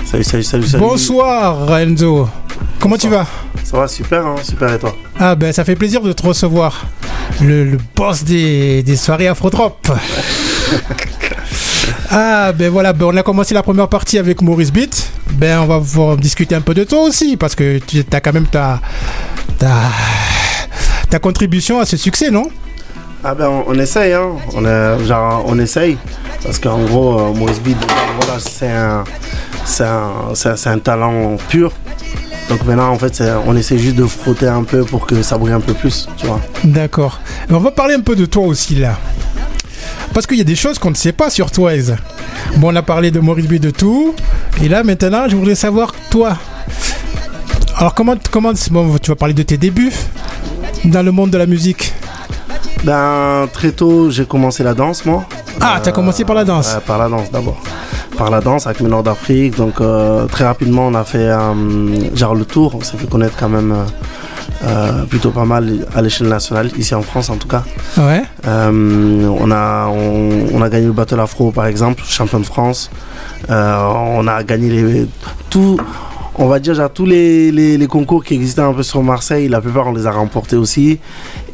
[0.04, 0.82] Salut, salut, salut, salut.
[0.82, 2.28] Bonsoir Enzo.
[2.80, 3.26] Comment tu vas?
[3.62, 4.96] Ça va super, hein, super et toi?
[5.20, 6.86] Ah ben ça fait plaisir de te recevoir.
[7.40, 9.92] Le, le boss des, des soirées Afrotrop.
[12.10, 15.10] ah ben voilà, ben on a commencé la première partie avec Maurice Beat.
[15.32, 18.32] Ben on va pouvoir discuter un peu de toi aussi parce que tu as quand
[18.32, 18.80] même ta,
[19.58, 19.74] ta,
[21.10, 22.48] ta contribution à ce succès, non?
[23.24, 24.36] Ah ben on, on essaye, hein.
[24.54, 25.98] On, est, genre, on essaye.
[26.42, 27.76] Parce qu'en gros, euh, Maurice Beat,
[28.20, 29.04] voilà, c'est un,
[30.72, 31.72] un, talent pur.
[32.48, 35.52] Donc maintenant, en fait, on essaie juste de frotter un peu pour que ça brille
[35.52, 36.40] un peu plus, tu vois.
[36.64, 37.20] D'accord.
[37.48, 38.96] Ben, on va parler un peu de toi aussi là.
[40.14, 41.96] Parce qu'il y a des choses qu'on ne sait pas sur toi, Eze.
[42.56, 44.14] Bon, on a parlé de Maurice B de tout.
[44.62, 46.36] Et là, maintenant, je voudrais savoir, toi.
[47.76, 49.92] Alors, comment, comment bon, tu vas parler de tes débuts
[50.84, 51.92] dans le monde de la musique?
[52.84, 55.24] Ben, très tôt, j'ai commencé la danse, moi.
[55.60, 56.76] Ah, t'as commencé par la danse?
[56.86, 57.60] par la danse d'abord.
[58.16, 59.56] Par la danse avec Nord d'Afrique.
[59.56, 62.76] Donc euh, très rapidement, on a fait euh, genre le tour.
[62.76, 63.74] On s'est fait connaître quand même
[64.64, 67.62] euh, plutôt pas mal à l'échelle nationale, ici en France en tout cas.
[67.96, 68.22] Ouais.
[68.46, 72.90] Euh, on, a, on, on a gagné le Battle Afro par exemple, champion de France.
[73.50, 73.76] Euh,
[74.18, 75.08] on a gagné les,
[75.50, 75.78] tout,
[76.38, 79.48] on va dire genre, tous les, les, les concours qui existaient un peu sur Marseille,
[79.48, 80.98] la plupart on les a remportés aussi.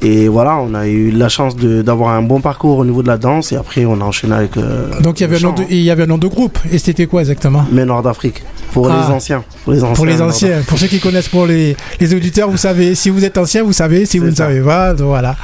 [0.02, 3.16] Et voilà, on a eu la chance d'avoir un bon parcours au niveau de la
[3.16, 4.56] danse et après on a enchaîné avec.
[4.56, 6.18] euh, Donc, il y, avait le un nom de, chant, il y avait un nom
[6.18, 6.58] de groupe.
[6.70, 7.64] Et c'était quoi exactement?
[7.72, 8.42] Mais Nord d'Afrique.
[8.72, 9.04] Pour Ah.
[9.08, 9.44] les anciens.
[9.64, 9.94] Pour les anciens.
[9.94, 12.94] Pour les anciens, pour ceux qui connaissent, pour les, les auditeurs, vous savez.
[12.94, 14.04] Si vous êtes ancien, vous savez.
[14.04, 15.36] Si vous ne savez pas, voilà.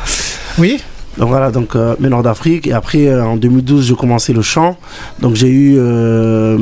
[0.59, 0.80] Oui?
[1.18, 2.66] Donc voilà, donc euh, mais Nord d'Afrique.
[2.66, 4.76] Et après, euh, en 2012, j'ai commencé le chant.
[5.20, 6.56] Donc j'ai eu euh,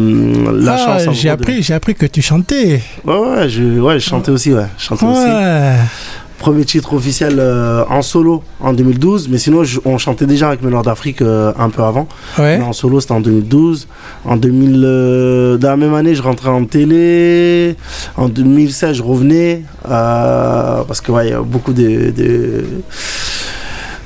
[0.61, 1.15] la Ah, chance.
[1.17, 2.81] J'ai de- appris, j'ai appris que tu chantais.
[3.05, 4.67] Ouais, ouais, je, ouais, je chantais aussi, ouais.
[4.79, 5.27] Je chantais aussi.
[6.39, 10.63] Premier titre officiel euh, en solo en 2012, mais sinon je- on chantait déjà avec
[10.63, 12.07] Nord d'Afrique un peu avant.
[12.39, 12.59] Ouais.
[12.59, 13.89] Mais en solo c'était en 2012.
[14.25, 17.75] En 2000, euh, dans la même année, je rentrais en télé.
[18.17, 22.65] En 2016, je revenais parce que ouais, il y a beaucoup de, de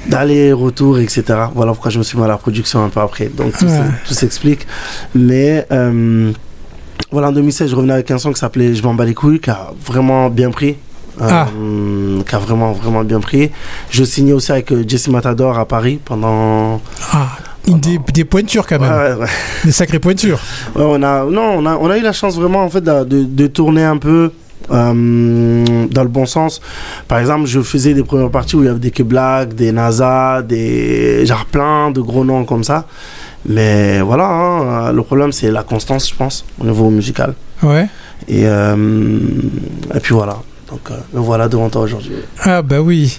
[0.06, 1.22] d'aller-retour, etc.
[1.54, 3.26] Voilà pourquoi je me suis mis à la production un peu après.
[3.26, 3.80] Donc tout Ouais.
[4.10, 4.66] s'explique.
[5.14, 6.32] Mais euh,
[7.10, 9.40] voilà, en 2016, je revenais avec un son qui s'appelait Je m'en bats les couilles,
[9.40, 10.76] qui a vraiment bien pris.
[11.20, 11.46] Euh, Ah.
[12.26, 13.50] qui a vraiment vraiment bien pris.
[13.90, 16.80] Je signais aussi avec euh, Jesse Matador à Paris pendant.
[17.12, 17.28] Ah,
[17.66, 18.90] des, des pointures quand même.
[18.90, 19.26] Ouais, ouais.
[19.64, 20.40] Des sacrées pointures.
[20.74, 23.24] On a non, on a on a eu la chance vraiment en fait de, de,
[23.24, 24.32] de tourner un peu.
[24.70, 26.60] Euh, dans le bon sens.
[27.08, 30.42] Par exemple, je faisais des premières parties où il y avait des Black, des NASA,
[30.42, 32.86] des genre plein de gros noms comme ça.
[33.46, 37.34] Mais voilà, hein, le problème c'est la constance, je pense, au niveau musical.
[37.62, 37.86] Ouais.
[38.28, 39.18] Et, euh,
[39.94, 40.38] et puis voilà.
[40.70, 42.12] Donc euh, me voilà devant toi aujourd'hui.
[42.44, 43.18] Ah bah oui.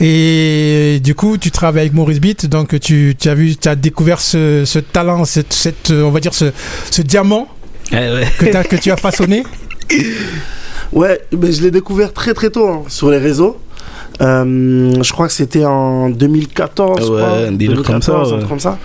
[0.00, 3.74] Et du coup, tu travailles avec Maurice Beat, donc tu, tu as vu, tu as
[3.74, 6.46] découvert ce, ce talent, cette, cette, on va dire ce,
[6.90, 7.48] ce diamant
[7.92, 8.26] Ouais, ouais.
[8.38, 9.42] que, t'as- que tu as façonné?
[10.92, 13.56] Ouais, mais je l'ai découvert très très tôt hein, sur les réseaux.
[14.20, 17.00] Euh, je crois que c'était en 2014.
[17.06, 17.36] je Ouais, crois.
[17.48, 18.44] un délire comme ça, 2014, un ouais.
[18.48, 18.78] comme ça.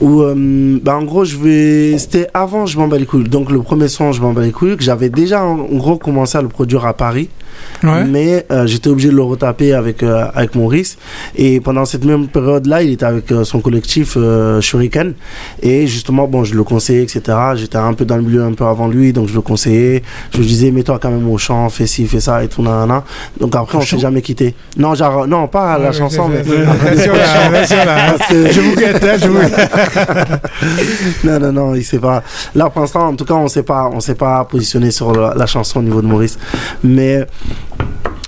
[0.00, 1.98] Où, euh, bah, en gros, je vais.
[1.98, 3.24] C'était avant Je m'en bats les couilles.
[3.28, 6.38] Donc, le premier son, Je m'en bats les couilles, que j'avais déjà en gros commencé
[6.38, 7.28] à le produire à Paris.
[7.82, 8.04] Ouais.
[8.04, 10.98] Mais euh, j'étais obligé de le retaper avec, euh, avec Maurice.
[11.36, 14.16] Et pendant cette même période-là, il était avec euh, son collectif
[14.60, 15.14] Shuriken.
[15.62, 17.22] Et justement, bon, je le conseillais, etc.
[17.54, 20.02] J'étais un peu dans le milieu un peu avant lui, donc je le conseillais.
[20.32, 23.04] Je lui disais, mets-toi quand même au chant, fais ci, fais ça, et tout, nanana.
[23.40, 24.54] Donc après, on s'est jamais quitté.
[24.76, 26.42] Non, genre, non, pas à la Ouais, chanson, mais.
[28.52, 29.38] Je vous guette, hein, je vous
[31.24, 32.22] non, non, non, il sait pas.
[32.54, 35.34] Là, pour l'instant, en tout cas, on sait pas, on s'est pas positionné sur la,
[35.34, 36.38] la chanson au niveau de Maurice.
[36.82, 37.26] Mais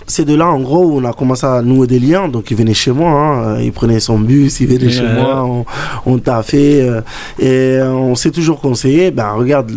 [0.06, 2.28] c'est de là, en gros, où on a commencé à nouer des liens.
[2.28, 5.64] Donc, il venait chez moi, hein, il prenait son bus, il venait chez moi, on,
[6.06, 7.00] on t'a fait, euh,
[7.38, 9.10] et on s'est toujours conseillé.
[9.10, 9.72] Ben, regarde,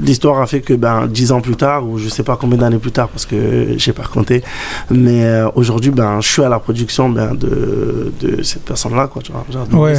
[0.00, 2.78] l'histoire a fait que, ben, dix ans plus tard, ou je sais pas combien d'années
[2.78, 4.42] plus tard, parce que j'ai pas compté,
[4.90, 9.22] mais euh, aujourd'hui, ben, je suis à la production, ben, de, de cette personne-là, quoi,
[9.22, 9.44] tu vois.
[9.50, 9.94] genre Ouais.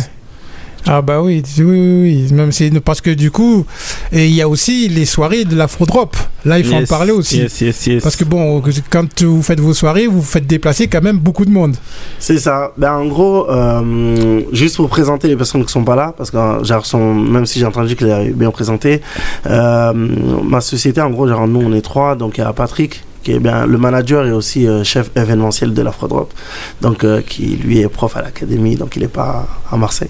[0.85, 2.33] Ah bah oui, oui, oui, oui.
[2.33, 3.65] Même c'est parce que du coup,
[4.11, 6.15] et il y a aussi les soirées de l'Afro-Drop.
[6.45, 7.39] Là, il faut en Yes, parler aussi.
[7.39, 8.03] Yes, yes, yes.
[8.03, 11.51] Parce que bon, quand vous faites vos soirées, vous faites déplacer quand même beaucoup de
[11.51, 11.75] monde.
[12.17, 12.71] C'est ça.
[12.77, 16.37] Ben, en gros, euh, juste pour présenter les personnes qui sont pas là, parce que
[16.37, 19.01] euh, genre, sont, même si j'ai entendu qu'il est bien présenté,
[19.47, 22.15] euh, ma société, en gros, genre, nous, on est trois.
[22.15, 25.73] Donc, il y a Patrick, qui est bien le manager et aussi euh, chef événementiel
[25.73, 26.33] de l'Afrodrop.
[26.81, 30.09] Donc, euh, qui lui est prof à l'académie, donc il est pas à Marseille.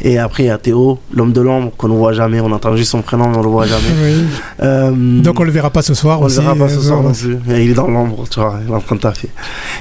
[0.00, 2.40] Et après, il y a Théo, l'homme de l'ombre, qu'on ne voit jamais.
[2.40, 3.82] On entend juste son prénom, mais on le voit jamais.
[4.04, 4.24] Oui.
[4.62, 6.36] Euh, Donc on le verra pas ce soir on aussi.
[6.36, 7.38] le verra pas ce soir non plus.
[7.48, 9.28] Il est dans l'ombre, tu vois, il est en train de taffer.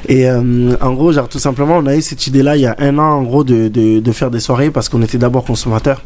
[0.07, 2.97] Et en gros, genre, tout simplement, on a eu cette idée-là il y a un
[2.97, 6.01] an, en gros, de, de, de faire des soirées parce qu'on était d'abord consommateurs.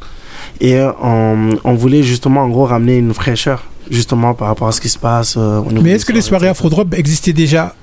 [0.61, 4.81] Et on, on voulait justement, en gros, ramener une fraîcheur, justement, par rapport à ce
[4.81, 5.35] qui se passe.
[5.37, 7.73] euh, au Mais est-ce que les soirées, Afro-Drop existaient déjà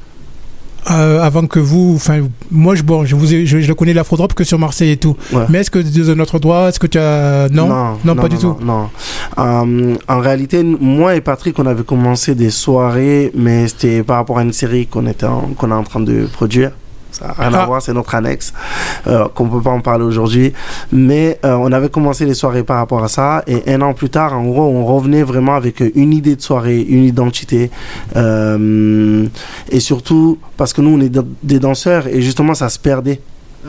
[0.90, 4.34] euh, avant que vous, enfin, moi, je, bon, je, vous ai- je, je connais l'Afro-Drop
[4.34, 5.16] que sur Marseille et tout.
[5.32, 5.44] Ouais.
[5.48, 8.54] Mais est-ce que de notre droit, est-ce que tu as non, non, pas du tout.
[8.60, 8.90] Non.
[9.38, 14.36] Euh, en réalité, moi et Patrick, on avait commencé des soirées, mais c'était par rapport
[14.38, 15.26] à une série qu'on était
[15.56, 16.72] qu'on est en train de produire.
[17.18, 17.62] Ça n'a rien Ah.
[17.62, 18.52] à voir, c'est notre annexe,
[19.06, 20.52] euh, qu'on peut pas en parler aujourd'hui.
[20.92, 24.10] Mais euh, on avait commencé les soirées par rapport à ça, et un an plus
[24.10, 27.70] tard, en gros, on revenait vraiment avec une idée de soirée, une identité,
[28.16, 29.26] euh,
[29.70, 31.12] et surtout parce que nous, on est
[31.42, 33.20] des danseurs, et justement, ça se perdait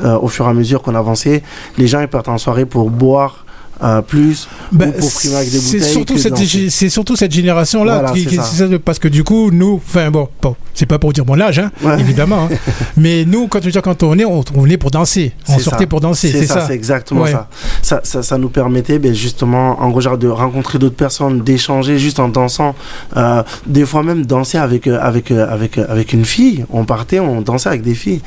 [0.03, 1.41] euh, au fur et à mesure qu'on avançait.
[1.77, 3.45] Les gens ils partent en soirée pour boire.
[3.83, 6.37] euh, plus Ben, ou pour avec des c'est bouteilles surtout cette
[6.69, 10.85] c'est surtout cette génération là Voilà, parce que du coup nous enfin bon, bon c'est
[10.85, 11.99] pas pour dire mon âge hein, Ouais.
[11.99, 12.55] évidemment hein.
[12.97, 15.87] mais nous quand, quand on est on, on est pour danser on sortait ça.
[15.87, 17.31] pour danser C'est ça, ça, c'est exactement Ouais.
[17.31, 17.47] ça.
[17.81, 18.21] Ça, ça.
[18.23, 22.27] ça nous permettait ben, justement, en gros, genre, de rencontrer d'autres personnes, d'échanger juste en
[22.29, 22.75] dansant.
[23.15, 26.65] Euh, des fois même danser avec, euh, avec, euh, avec, avec une fille.
[26.71, 28.21] On partait, on dansait avec des filles.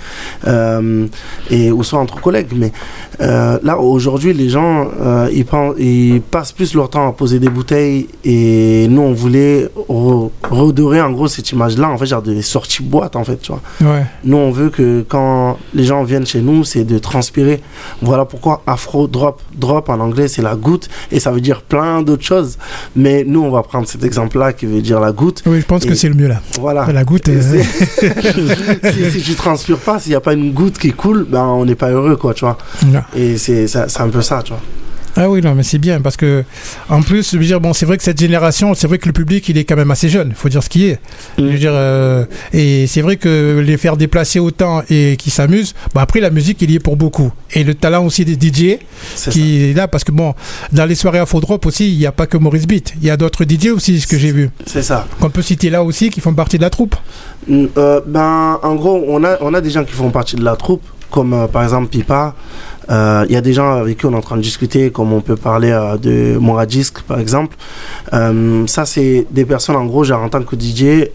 [0.46, 1.06] Euh,
[1.50, 2.48] et, ou soit entre collègues.
[2.54, 2.72] Mais
[3.20, 4.88] euh, là, aujourd'hui, les gens,
[5.32, 8.06] ils passent plus leur temps à poser des bouteilles.
[8.24, 12.82] Et nous, on voulait re- redorer en gros cette image-là, en fait, genre des sorties
[12.82, 13.60] boîtes, en fait, tu vois.
[13.80, 14.04] Ouais.
[14.24, 17.60] Nous, on veut que quand les gens viennent chez nous, c'est de transpirer.
[18.02, 19.42] Voilà pourquoi Afro Drop.
[19.56, 22.58] Drop en anglais, c'est la goutte et ça veut dire plein d'autres choses.
[22.94, 25.42] Mais nous, on va prendre cet exemple-là qui veut dire la goutte.
[25.46, 26.86] oui je pense que c'est le mieux là Voilà.
[26.92, 27.62] la goutte Et euh,
[28.92, 31.64] si, si tu transpires pas, s'il n'y a pas une goutte qui coule, ben on
[31.64, 32.58] n'est pas heureux, quoi, tu vois.
[32.86, 33.00] non.
[33.16, 33.66] Et c'est
[34.00, 34.60] un peu ça, tu vois.
[35.20, 36.44] Ah oui, non, mais c'est bien parce que,
[36.88, 39.12] en plus, je veux dire, bon, c'est vrai que cette génération, c'est vrai que le
[39.12, 41.00] public, il est quand même assez jeune, faut dire ce qui est.
[41.36, 45.74] Je veux dire, euh, et c'est vrai que les faire déplacer autant et qui s'amusent,
[45.92, 47.32] bon, après, la musique, il y est pour beaucoup.
[47.52, 48.78] Et le talent aussi des DJ
[49.30, 50.34] qui est là, parce que bon,
[50.70, 53.16] dans les soirées Afro-Drop aussi, il n'y a pas que Maurice Beat, il y a
[53.16, 54.50] d'autres DJ aussi, ce que j'ai vu.
[54.66, 55.04] C'est ça.
[55.18, 56.94] Qu'on peut citer là aussi, qui font partie de la troupe.
[57.48, 60.44] Mm, euh, ben, en gros, on a, on a des gens qui font partie de
[60.44, 62.34] la troupe, comme euh, par exemple Pipa.
[62.90, 65.12] Euh, Il y a des gens avec qui on est en train de discuter, comme
[65.12, 67.56] on peut parler euh, de Moradisc par exemple.
[68.66, 71.10] Ça, c'est des personnes, en gros, genre en tant que DJ,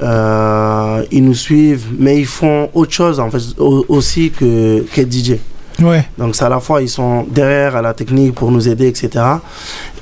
[1.11, 5.37] ils nous suivent, mais ils font autre chose en fait au- aussi que qu'être DJ.
[5.81, 6.05] Ouais.
[6.19, 9.09] Donc c'est à la fois ils sont derrière à la technique pour nous aider, etc.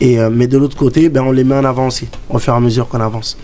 [0.02, 2.54] Et euh, mais de l'autre côté, ben on les met en avant aussi, au fur
[2.54, 3.38] et à mesure qu'on avance.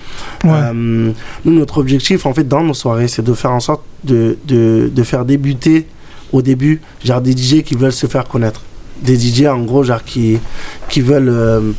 [0.44, 0.50] Ouais.
[0.52, 1.12] Euh,
[1.46, 4.92] nous notre objectif en fait dans nos soirées, c'est de faire en sorte de, de,
[4.94, 5.88] de faire débuter
[6.34, 8.62] au début, genre des DJ qui veulent se faire connaître,
[9.02, 11.72] des DJ en gros euh,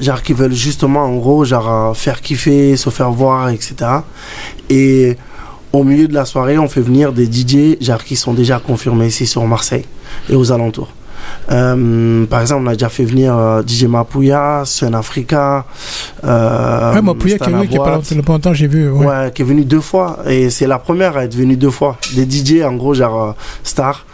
[0.00, 3.74] genre qui veulent justement en gros genre euh, faire kiffer, se faire voir, etc.
[4.70, 5.16] Et
[5.72, 9.06] au milieu de la soirée, on fait venir des DJ genre, qui sont déjà confirmés
[9.06, 9.84] ici sur Marseille
[10.28, 10.92] et aux alentours.
[11.50, 15.64] Euh, par exemple, on a déjà fait venir euh, DJ Mapouya, Sun Africa.
[16.24, 18.90] Euh, ouais, moi, Pouya qui est Stan venu, qui est pas longtemps- j'ai vu.
[18.90, 19.06] Ouais.
[19.06, 21.96] Ouais, qui est venu deux fois et c'est la première à être venue deux fois.
[22.14, 23.32] Des DJ en gros genre euh,
[23.64, 24.06] star.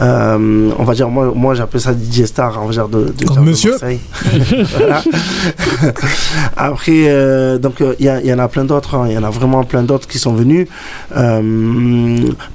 [0.00, 3.24] Euh, on va dire moi moi j'appelle ça DJ star on va dire de, de,
[3.26, 3.74] Comme de monsieur.
[6.56, 9.06] Après euh, donc euh, il y, en a plein d'autres hein.
[9.08, 10.68] il y en a vraiment plein d'autres qui sont venus.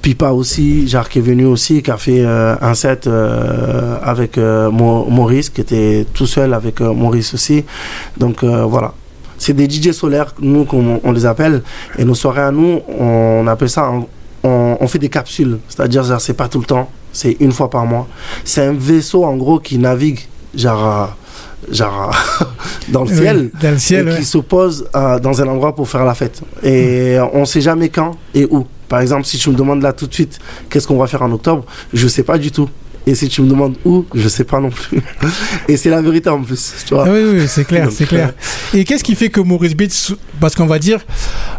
[0.01, 3.09] Pipa aussi genre qui est venu aussi qui a fait un set
[4.03, 7.65] avec Maurice qui était tout seul avec Maurice aussi.
[8.17, 8.93] Donc voilà.
[9.37, 11.63] C'est des DJ solaires, nous, qu'on on les appelle.
[11.97, 15.59] Et nos soirées à nous, on appelle ça, on, on fait des capsules.
[15.67, 18.07] C'est-à-dire, c'est pas tout le temps, c'est une fois par mois.
[18.43, 20.19] C'est un vaisseau, en gros, qui navigue,
[20.55, 21.11] genre,
[21.69, 22.11] euh, genre
[22.89, 23.51] dans le Oui, ciel.
[23.61, 24.17] dans le ciel, et ouais.
[24.19, 26.41] qui se pose euh, dans un endroit pour faire la fête.
[26.63, 28.65] Et on sait jamais quand et où.
[28.89, 30.39] Par exemple, si tu me demandes là tout de suite,
[30.69, 32.69] qu'est-ce qu'on va faire en octobre, je sais pas du tout.
[33.05, 35.01] Et si tu me demandes où, je sais pas non plus.
[35.67, 37.03] Et c'est la vérité en plus, tu vois.
[37.09, 38.33] Oui, oui, c'est clair, c'est clair.
[38.73, 40.99] Et qu'est-ce qui fait que Maurice Beats, parce qu'on va dire,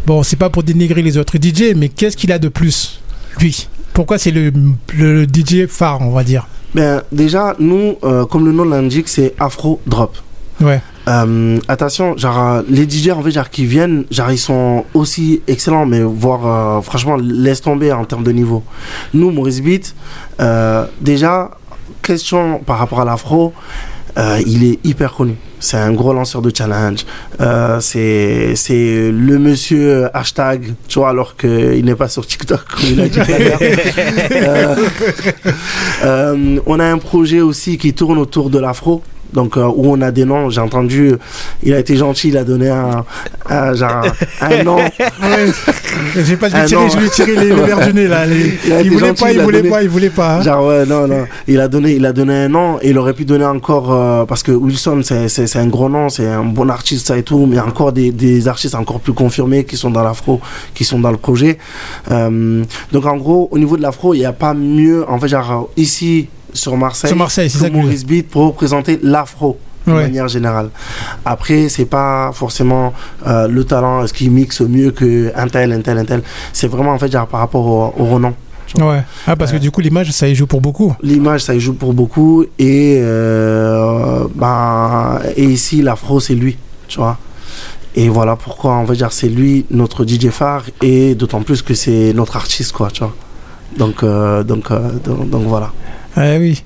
[0.07, 3.01] bon, c'est pas pour dénigrer les autres DJ, mais qu'est-ce qu'il a de plus,
[3.41, 3.69] lui?
[3.95, 4.53] Pourquoi c'est le,
[4.99, 9.35] le DJ phare, on va dire Ben, déjà, nous, euh, comme le nom l'indique, c'est
[9.39, 10.19] Afro Drop.
[10.61, 10.81] Ouais.
[11.07, 15.43] Euh, attention, genre, euh, les DJ en fait, genre, qui viennent, genre, ils sont aussi
[15.47, 18.65] excellents, mais voire, euh, franchement, laisse tomber en termes de niveau.
[19.13, 19.95] Nous, Maurice Beat,
[21.01, 21.53] déjà,
[22.03, 23.53] question par rapport à l'afro,
[24.17, 25.35] euh, il est hyper connu.
[25.61, 27.07] C'est un gros lanceur de challenge.
[27.41, 28.55] Euh, c'est
[29.11, 33.09] le monsieur euh, hashtag, tu vois, alors qu'il n'est pas sur TikTok, comme il a
[33.09, 33.19] dit
[36.05, 39.03] euh, on a un projet aussi qui tourne autour de l'afro.
[39.35, 41.13] Donc euh, où on a des noms, j'ai entendu,
[41.63, 43.05] il a été gentil, il a donné un,
[43.51, 44.05] un, genre,
[44.41, 44.79] un nom.
[46.17, 46.89] J'ai pas, je lui Un ai tiré, nom.
[46.89, 48.27] je lui ai tiré les, les verres du nez là.
[48.27, 50.37] les- Il a il voulait gentil, pas, il il voulait donné- pas, il voulait pas.
[50.37, 50.43] hein.
[50.43, 53.13] Genre ouais non non, il a donné il a donné un nom et il aurait
[53.15, 56.45] pu donner encore euh, parce que Wilson c'est c'est c'est un gros nom, c'est un
[56.45, 59.13] bon artiste ça et tout, mais il y a encore des des artistes encore plus
[59.13, 60.41] confirmés qui sont dans l'afro,
[60.75, 61.59] qui sont dans le projet.
[62.11, 62.63] Euh,
[62.93, 65.69] donc en gros au niveau de l'afro, il n'y a pas mieux en fait genre
[65.77, 69.59] ici sur Marseille, Sur Marseille, c'est que ça que je- Maurice Beat pour représenter l'afro
[69.87, 70.05] de Ouais.
[70.05, 70.71] manière générale.
[71.27, 72.95] Après, c'est pas forcément
[73.27, 76.23] euh, le talent, est-ce qu'il mixe mieux que un tel, un tel, un tel.
[76.55, 78.33] C'est vraiment en fait genre par rapport au, au renom.
[78.79, 79.03] Ouais.
[79.27, 80.95] Ah, parce que du coup, l'image, ça y joue pour beaucoup.
[81.03, 82.45] L'image, ça y joue pour beaucoup.
[82.59, 86.57] Et, euh, ben, et ici, l'afro, c'est lui,
[86.89, 87.19] tu vois.
[87.95, 90.65] Et voilà pourquoi, on va dire, c'est lui, notre DJ phare.
[90.83, 93.15] Et d'autant plus que c'est notre artiste, quoi, tu vois.
[93.79, 95.71] Donc, euh, donc, euh, donc, donc voilà.
[96.17, 96.63] Ah oui.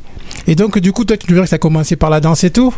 [0.46, 2.50] Et donc, du coup, toi, tu dirais que ça a commencé par la danse et
[2.50, 2.74] tout.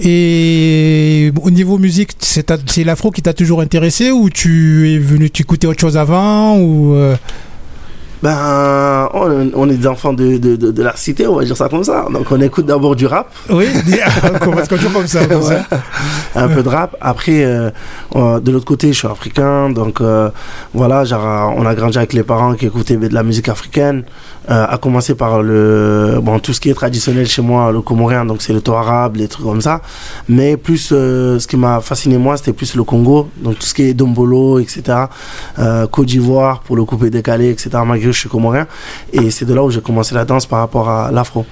[0.00, 2.50] Et au niveau musique, c'est
[2.84, 7.16] l'afro qui t'a toujours intéressé ou tu es venu t'écouter autre chose avant ou euh,
[8.22, 11.56] Ben, on, on est des enfants de, de, de, de la cité, on va dire
[11.56, 12.06] ça comme ça.
[12.12, 13.30] Donc, on écoute d'abord du rap.
[13.50, 13.66] Oui,
[14.40, 15.26] parce qu'on joue comme ça.
[15.26, 15.66] Comme ça.
[16.34, 16.96] Un peu de rap.
[17.00, 17.70] Après, euh,
[18.14, 20.30] de l'autre côté, je suis africain, donc euh,
[20.72, 24.04] voilà, genre, on a grandi avec les parents qui écoutaient de la musique africaine.
[24.50, 28.26] Euh, à commencer par le bon tout ce qui est traditionnel chez moi, le comorien,
[28.26, 29.80] donc c'est le taux arabe, les trucs comme ça.
[30.28, 33.72] Mais plus, euh, ce qui m'a fasciné moi, c'était plus le Congo, donc tout ce
[33.72, 35.06] qui est dombolo, etc.
[35.58, 37.70] Euh, Côte d'Ivoire pour le coupé décalé, etc.
[37.86, 38.66] Malgré que je suis comorien,
[39.14, 41.46] et c'est de là où j'ai commencé la danse par rapport à l'afro.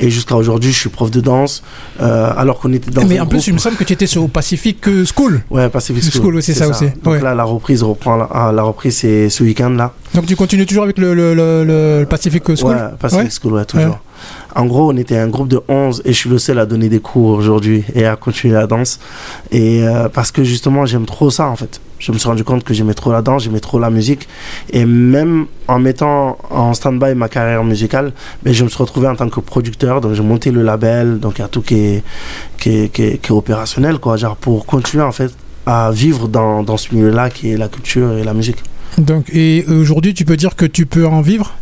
[0.00, 1.62] Et jusqu'à aujourd'hui, je suis prof de danse,
[2.00, 3.92] euh, alors qu'on était dans Mais un en plus, groupe- il me semble que tu
[3.92, 4.78] étais sur Pacific
[5.14, 5.42] School.
[5.50, 6.22] Ouais, Pacific School.
[6.22, 6.86] School, c'est ça aussi.
[7.02, 7.20] Donc Ouais.
[7.20, 8.16] là, la reprise reprend.
[8.16, 9.92] La, ah, la reprise, c'est ce week-end là.
[10.14, 11.64] Donc tu continues toujours avec le, le, le,
[12.00, 13.30] le Pacific School Ouais, Pacific Ouais.
[13.30, 13.98] School, ouais, toujours.
[14.54, 16.88] En gros, on était un groupe de 11 et je suis le seul à donner
[16.88, 19.00] des cours aujourd'hui et à continuer la danse.
[19.50, 21.80] Et euh, parce que justement, j'aime trop ça en fait.
[21.98, 24.28] Je me suis rendu compte que j'aimais trop la danse, j'aimais trop la musique.
[24.70, 29.14] Et même en mettant en stand-by ma carrière musicale, ben, je me suis retrouvé en
[29.14, 30.00] tant que producteur.
[30.00, 32.02] Donc j'ai monté le label, donc il y a tout qui est,
[32.58, 34.16] qui qui opérationnel, quoi.
[34.16, 35.32] Genre pour continuer en fait
[35.64, 38.58] à vivre dans, dans ce milieu-là qui est la culture et la musique.
[38.98, 41.54] Donc, et aujourd'hui, tu peux dire que tu peux en vivre?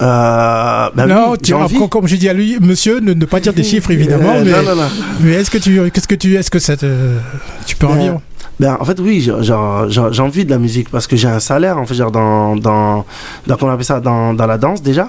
[0.00, 1.52] Euh, bah non, oui, tu,
[1.88, 4.52] comme, je dis à lui, monsieur, ne, ne pas dire des chiffres évidemment, Euh, mais,
[5.20, 6.86] mais est-ce que tu, qu'est-ce que tu, est-ce que ça te,
[7.66, 8.22] tu peux en Ben, vivre?
[8.60, 9.52] Ben, en fait, oui, j'ai
[10.22, 13.04] envie de la musique parce que j'ai un salaire, en fait, genre, dans, dans,
[13.46, 15.08] dans on appelle ça, dans, dans la danse déjà.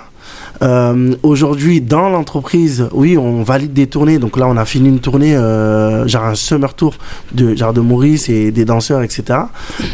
[0.62, 4.20] Euh, Aujourd'hui, dans l'entreprise, oui, on valide des tournées.
[4.20, 6.96] Donc là, on a fini une tournée, euh, genre un summer tour
[7.32, 9.40] de, genre de Maurice et des danseurs, etc.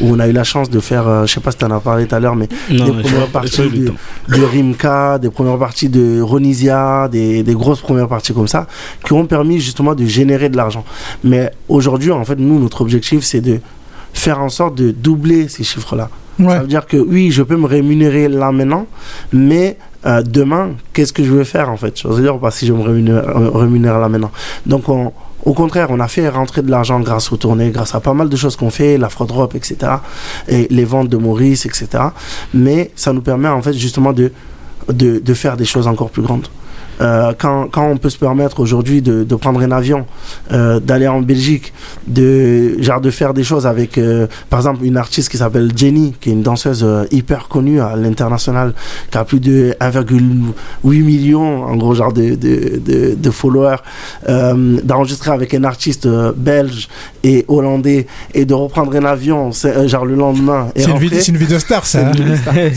[0.02, 1.72] Où on a eu la chance de faire, euh, je sais pas si tu en
[1.72, 5.90] as parlé tout à l'heure, mais Non, des premières parties de, Rimka, des premières parties
[5.90, 8.68] de Ronisia, des, des grosses premières parties comme ça,
[9.06, 10.84] qui ont permis justement de générer de l'argent.
[11.24, 13.60] Mais aujourd'hui, en fait, nous, notre objectif, c'est de
[14.14, 16.10] faire en sorte de doubler ces chiffres-là.
[16.40, 18.86] Ça veut dire que oui, je peux me rémunérer là maintenant,
[19.34, 22.00] mais euh, demain, qu'est-ce que je vais faire en fait?
[22.02, 24.32] Je veux dire, pas si je me rémunère, euh, rémunère là maintenant.
[24.66, 25.12] Donc, on-
[25.46, 28.28] au contraire, on a fait rentrer de l'argent grâce aux tournées, grâce à pas mal
[28.30, 29.76] de choses qu'on fait, la fraud drop, etc.
[30.48, 31.88] Et les ventes de Maurice, etc.
[32.54, 34.32] Mais ça nous permet en fait justement de,
[34.90, 36.48] de faire des choses encore plus grandes.
[37.02, 40.06] Euh, quand, quand on peut se permettre aujourd'hui de, de prendre un avion,
[40.52, 41.74] euh, d'aller en Belgique,
[42.08, 46.14] de, genre de faire des choses avec, euh, par exemple, une artiste qui s'appelle Jenny,
[46.20, 48.74] qui est une danseuse euh, hyper connue à l'international,
[49.12, 53.78] qui a plus de 1,8 million, en gros, genre de, de, de, de followers,
[54.30, 56.88] euh, d'enregistrer avec un artiste euh, belge
[57.24, 60.68] et hollandais et de reprendre un avion, c'est, euh, genre le lendemain.
[60.76, 60.98] C'est une,
[61.36, 62.12] une vidéo star, ça.
[62.14, 62.22] C'est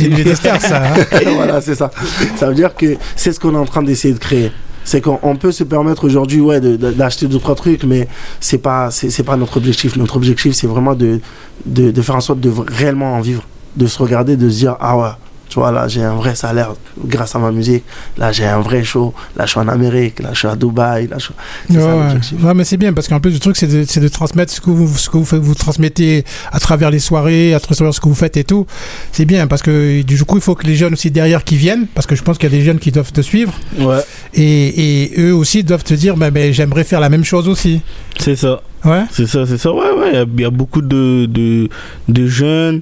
[0.04, 0.16] une hein.
[0.16, 0.60] vidéo star.
[0.60, 0.82] Ça.
[0.84, 1.18] hein.
[1.34, 1.90] voilà, c'est ça.
[2.36, 4.52] Ça veut dire que c'est ce qu'on est en train d'essayer de créer.
[4.84, 8.08] C'est qu'on on peut se permettre aujourd'hui ouais, de- de- d'acheter deux, trois trucs, mais
[8.40, 9.96] c'est pas, c'est, pas notre objectif.
[9.96, 11.20] Notre objectif, c'est vraiment de,
[11.66, 13.42] de, faire en sorte de réellement en vivre.
[13.76, 15.10] De se regarder, de se dire, ah ouais,
[15.50, 16.72] tu vois, là, j'ai un vrai salaire
[17.04, 17.84] grâce à ma musique.
[18.16, 19.12] Là, j'ai un vrai show.
[19.36, 20.20] Là, je suis en Amérique.
[20.20, 21.08] Là, je suis à Dubaï.
[21.08, 21.34] Là, je suis...
[21.68, 22.02] C'est Ouais, ça ouais.
[22.04, 22.42] l'objectif.
[22.42, 24.60] Ouais, mais c'est bien parce qu'en plus le truc c'est de, c'est de transmettre ce
[24.60, 28.00] que vous ce que vous faites, vous transmettez à travers les soirées, à travers ce
[28.00, 28.66] que vous faites et tout.
[29.12, 31.86] C'est bien parce que du coup il faut que les jeunes aussi derrière qui viennent
[31.94, 34.00] parce que je pense qu'il y a des jeunes qui doivent te suivre Ouais,
[34.34, 37.80] et, et eux aussi doivent te dire bah, ben, j'aimerais faire la même chose aussi.
[38.18, 38.62] c'est ça.
[39.10, 39.72] C'est ça, c'est ça.
[39.72, 40.10] Ouais, ouais.
[40.34, 42.80] Il y a- beaucoup de, de, jeunes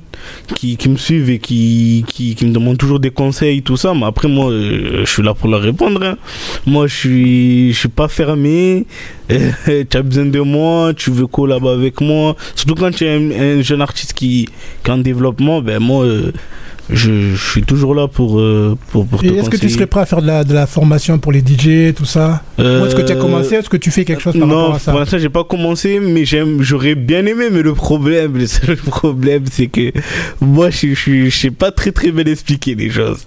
[0.55, 3.95] qui, qui me suivent et qui, qui, me demandent toujours des conseils, tout ça.
[3.95, 6.03] Mais après, moi, euh, je suis là pour leur répondre.
[6.05, 6.17] hein.
[6.67, 8.87] Moi, je suis, je suis pas fermé.
[9.29, 12.35] Tu as besoin de moi, tu veux collaborer avec moi.
[12.55, 14.47] Surtout quand tu es un, un jeune artiste qui,
[14.83, 16.33] qui est en développement, ben moi, euh,
[16.91, 19.87] je, je suis toujours là pour, euh, pour, pour te Et est-ce que tu serais
[19.87, 22.95] prêt à faire de la, de la formation pour les DJ tout ça Ou est-ce
[22.95, 24.79] que tu as Euh, commencé Est-ce que tu fais quelque chose par non, rapport à
[24.79, 28.47] ça pour l'instant, j'ai pas commencé, mais j'aime, j'aurais bien aimé, mais le problème, le
[28.47, 29.93] seul problème, c'est que
[30.41, 33.21] moi, je, je, je sais pas très très bien expliquer les choses.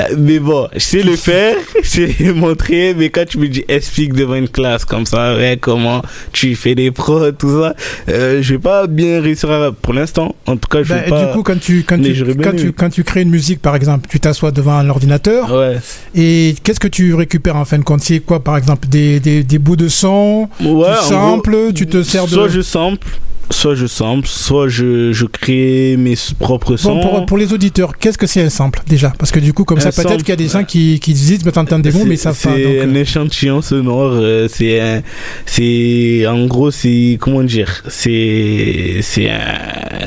[0.00, 3.64] Euh, Mais bon, je sais le faire, je sais montrer, mais quand tu me dis
[3.68, 7.74] explique devant une classe comme ça, ouais, comment tu fais les pros, tout ça,
[8.08, 10.34] euh, je vais pas bien réussir à, pour l'instant.
[10.46, 11.26] En tout cas, je Bah, vais et pas.
[11.26, 12.72] Du coup, quand tu, quand, mais tu, quand, tu, aimé.
[12.84, 15.78] Quand tu crées une musique, par exemple, tu t'assois devant un ordinateur Ouais.
[16.14, 18.02] et qu'est-ce que tu récupères en fin de compte?
[18.02, 20.48] C'est quoi, par exemple Des, des, des bouts de son?
[20.60, 22.30] Ouais, Tu gros, Tu te sers de.
[22.30, 23.06] Soit je sample,
[23.50, 26.94] soit je sample, soit je, je crée mes propres sons.
[26.96, 29.12] Bon, pour, pour les auditeurs, qu'est-ce que c'est un sample déjà?
[29.18, 31.12] Parce que du coup, comme Un ça, peut-être qu'il y a des gens qui, qui
[31.12, 32.50] disent, mais t'entends des mots, mais savent pas.
[32.54, 34.12] C'est un euh, échantillon sonore.
[34.14, 35.02] euh, c'est un,
[35.46, 39.38] c'est en gros c'est comment dire, c'est c'est un,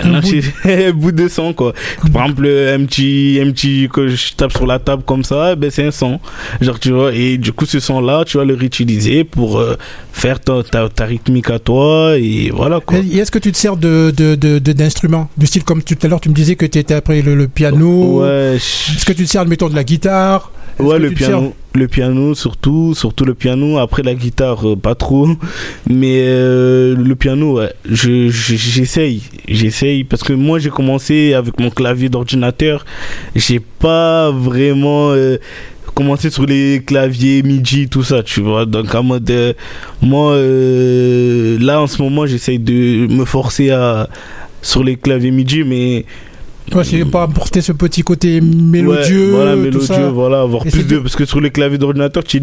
[0.03, 1.73] Un bout petit- un bout de son quoi.
[2.13, 5.69] Par exemple un petit un petit que je tape sur la table comme ça, ben
[5.71, 6.19] c'est un son.
[6.61, 9.75] Genre tu vois et du coup ce son là tu vas le réutiliser pour euh,
[10.11, 12.97] faire ta, ta, ta rythmique à toi et voilà quoi.
[12.99, 15.97] Et est-ce que tu te sers de, de, de- de- d'instruments Du style comme tout
[16.01, 18.21] à l'heure, tu me disais que tu étais après le, le piano.
[18.21, 20.49] Ouais, Est-ce que tu te sers, mettons, de la guitare
[20.79, 23.79] Est-ce Ouais, le piano, le piano surtout, surtout le piano.
[23.79, 25.27] Après la guitare, euh, pas trop,
[25.89, 31.59] mais euh, le piano, ouais, je je- j'essaye, j'essaye parce que moi j'ai commencé avec
[31.59, 32.85] mon clavier d'ordinateur.
[33.35, 35.37] J'ai pas vraiment euh,
[35.97, 38.65] commencé sur les claviers MIDI tout ça, tu vois.
[38.65, 39.53] Donc en mode, euh,
[40.01, 44.07] moi euh, là en ce moment j'essaye de me forcer à
[44.61, 46.05] sur les claviers MIDI, mais
[46.75, 49.27] Ouais, c'est pas apporter ce petit côté mélodieux.
[49.27, 50.09] Ouais, voilà, tout mélodieux, ça.
[50.09, 52.35] voilà, avoir Et plus de- Parce que sur les claviers d'ordinateur, tu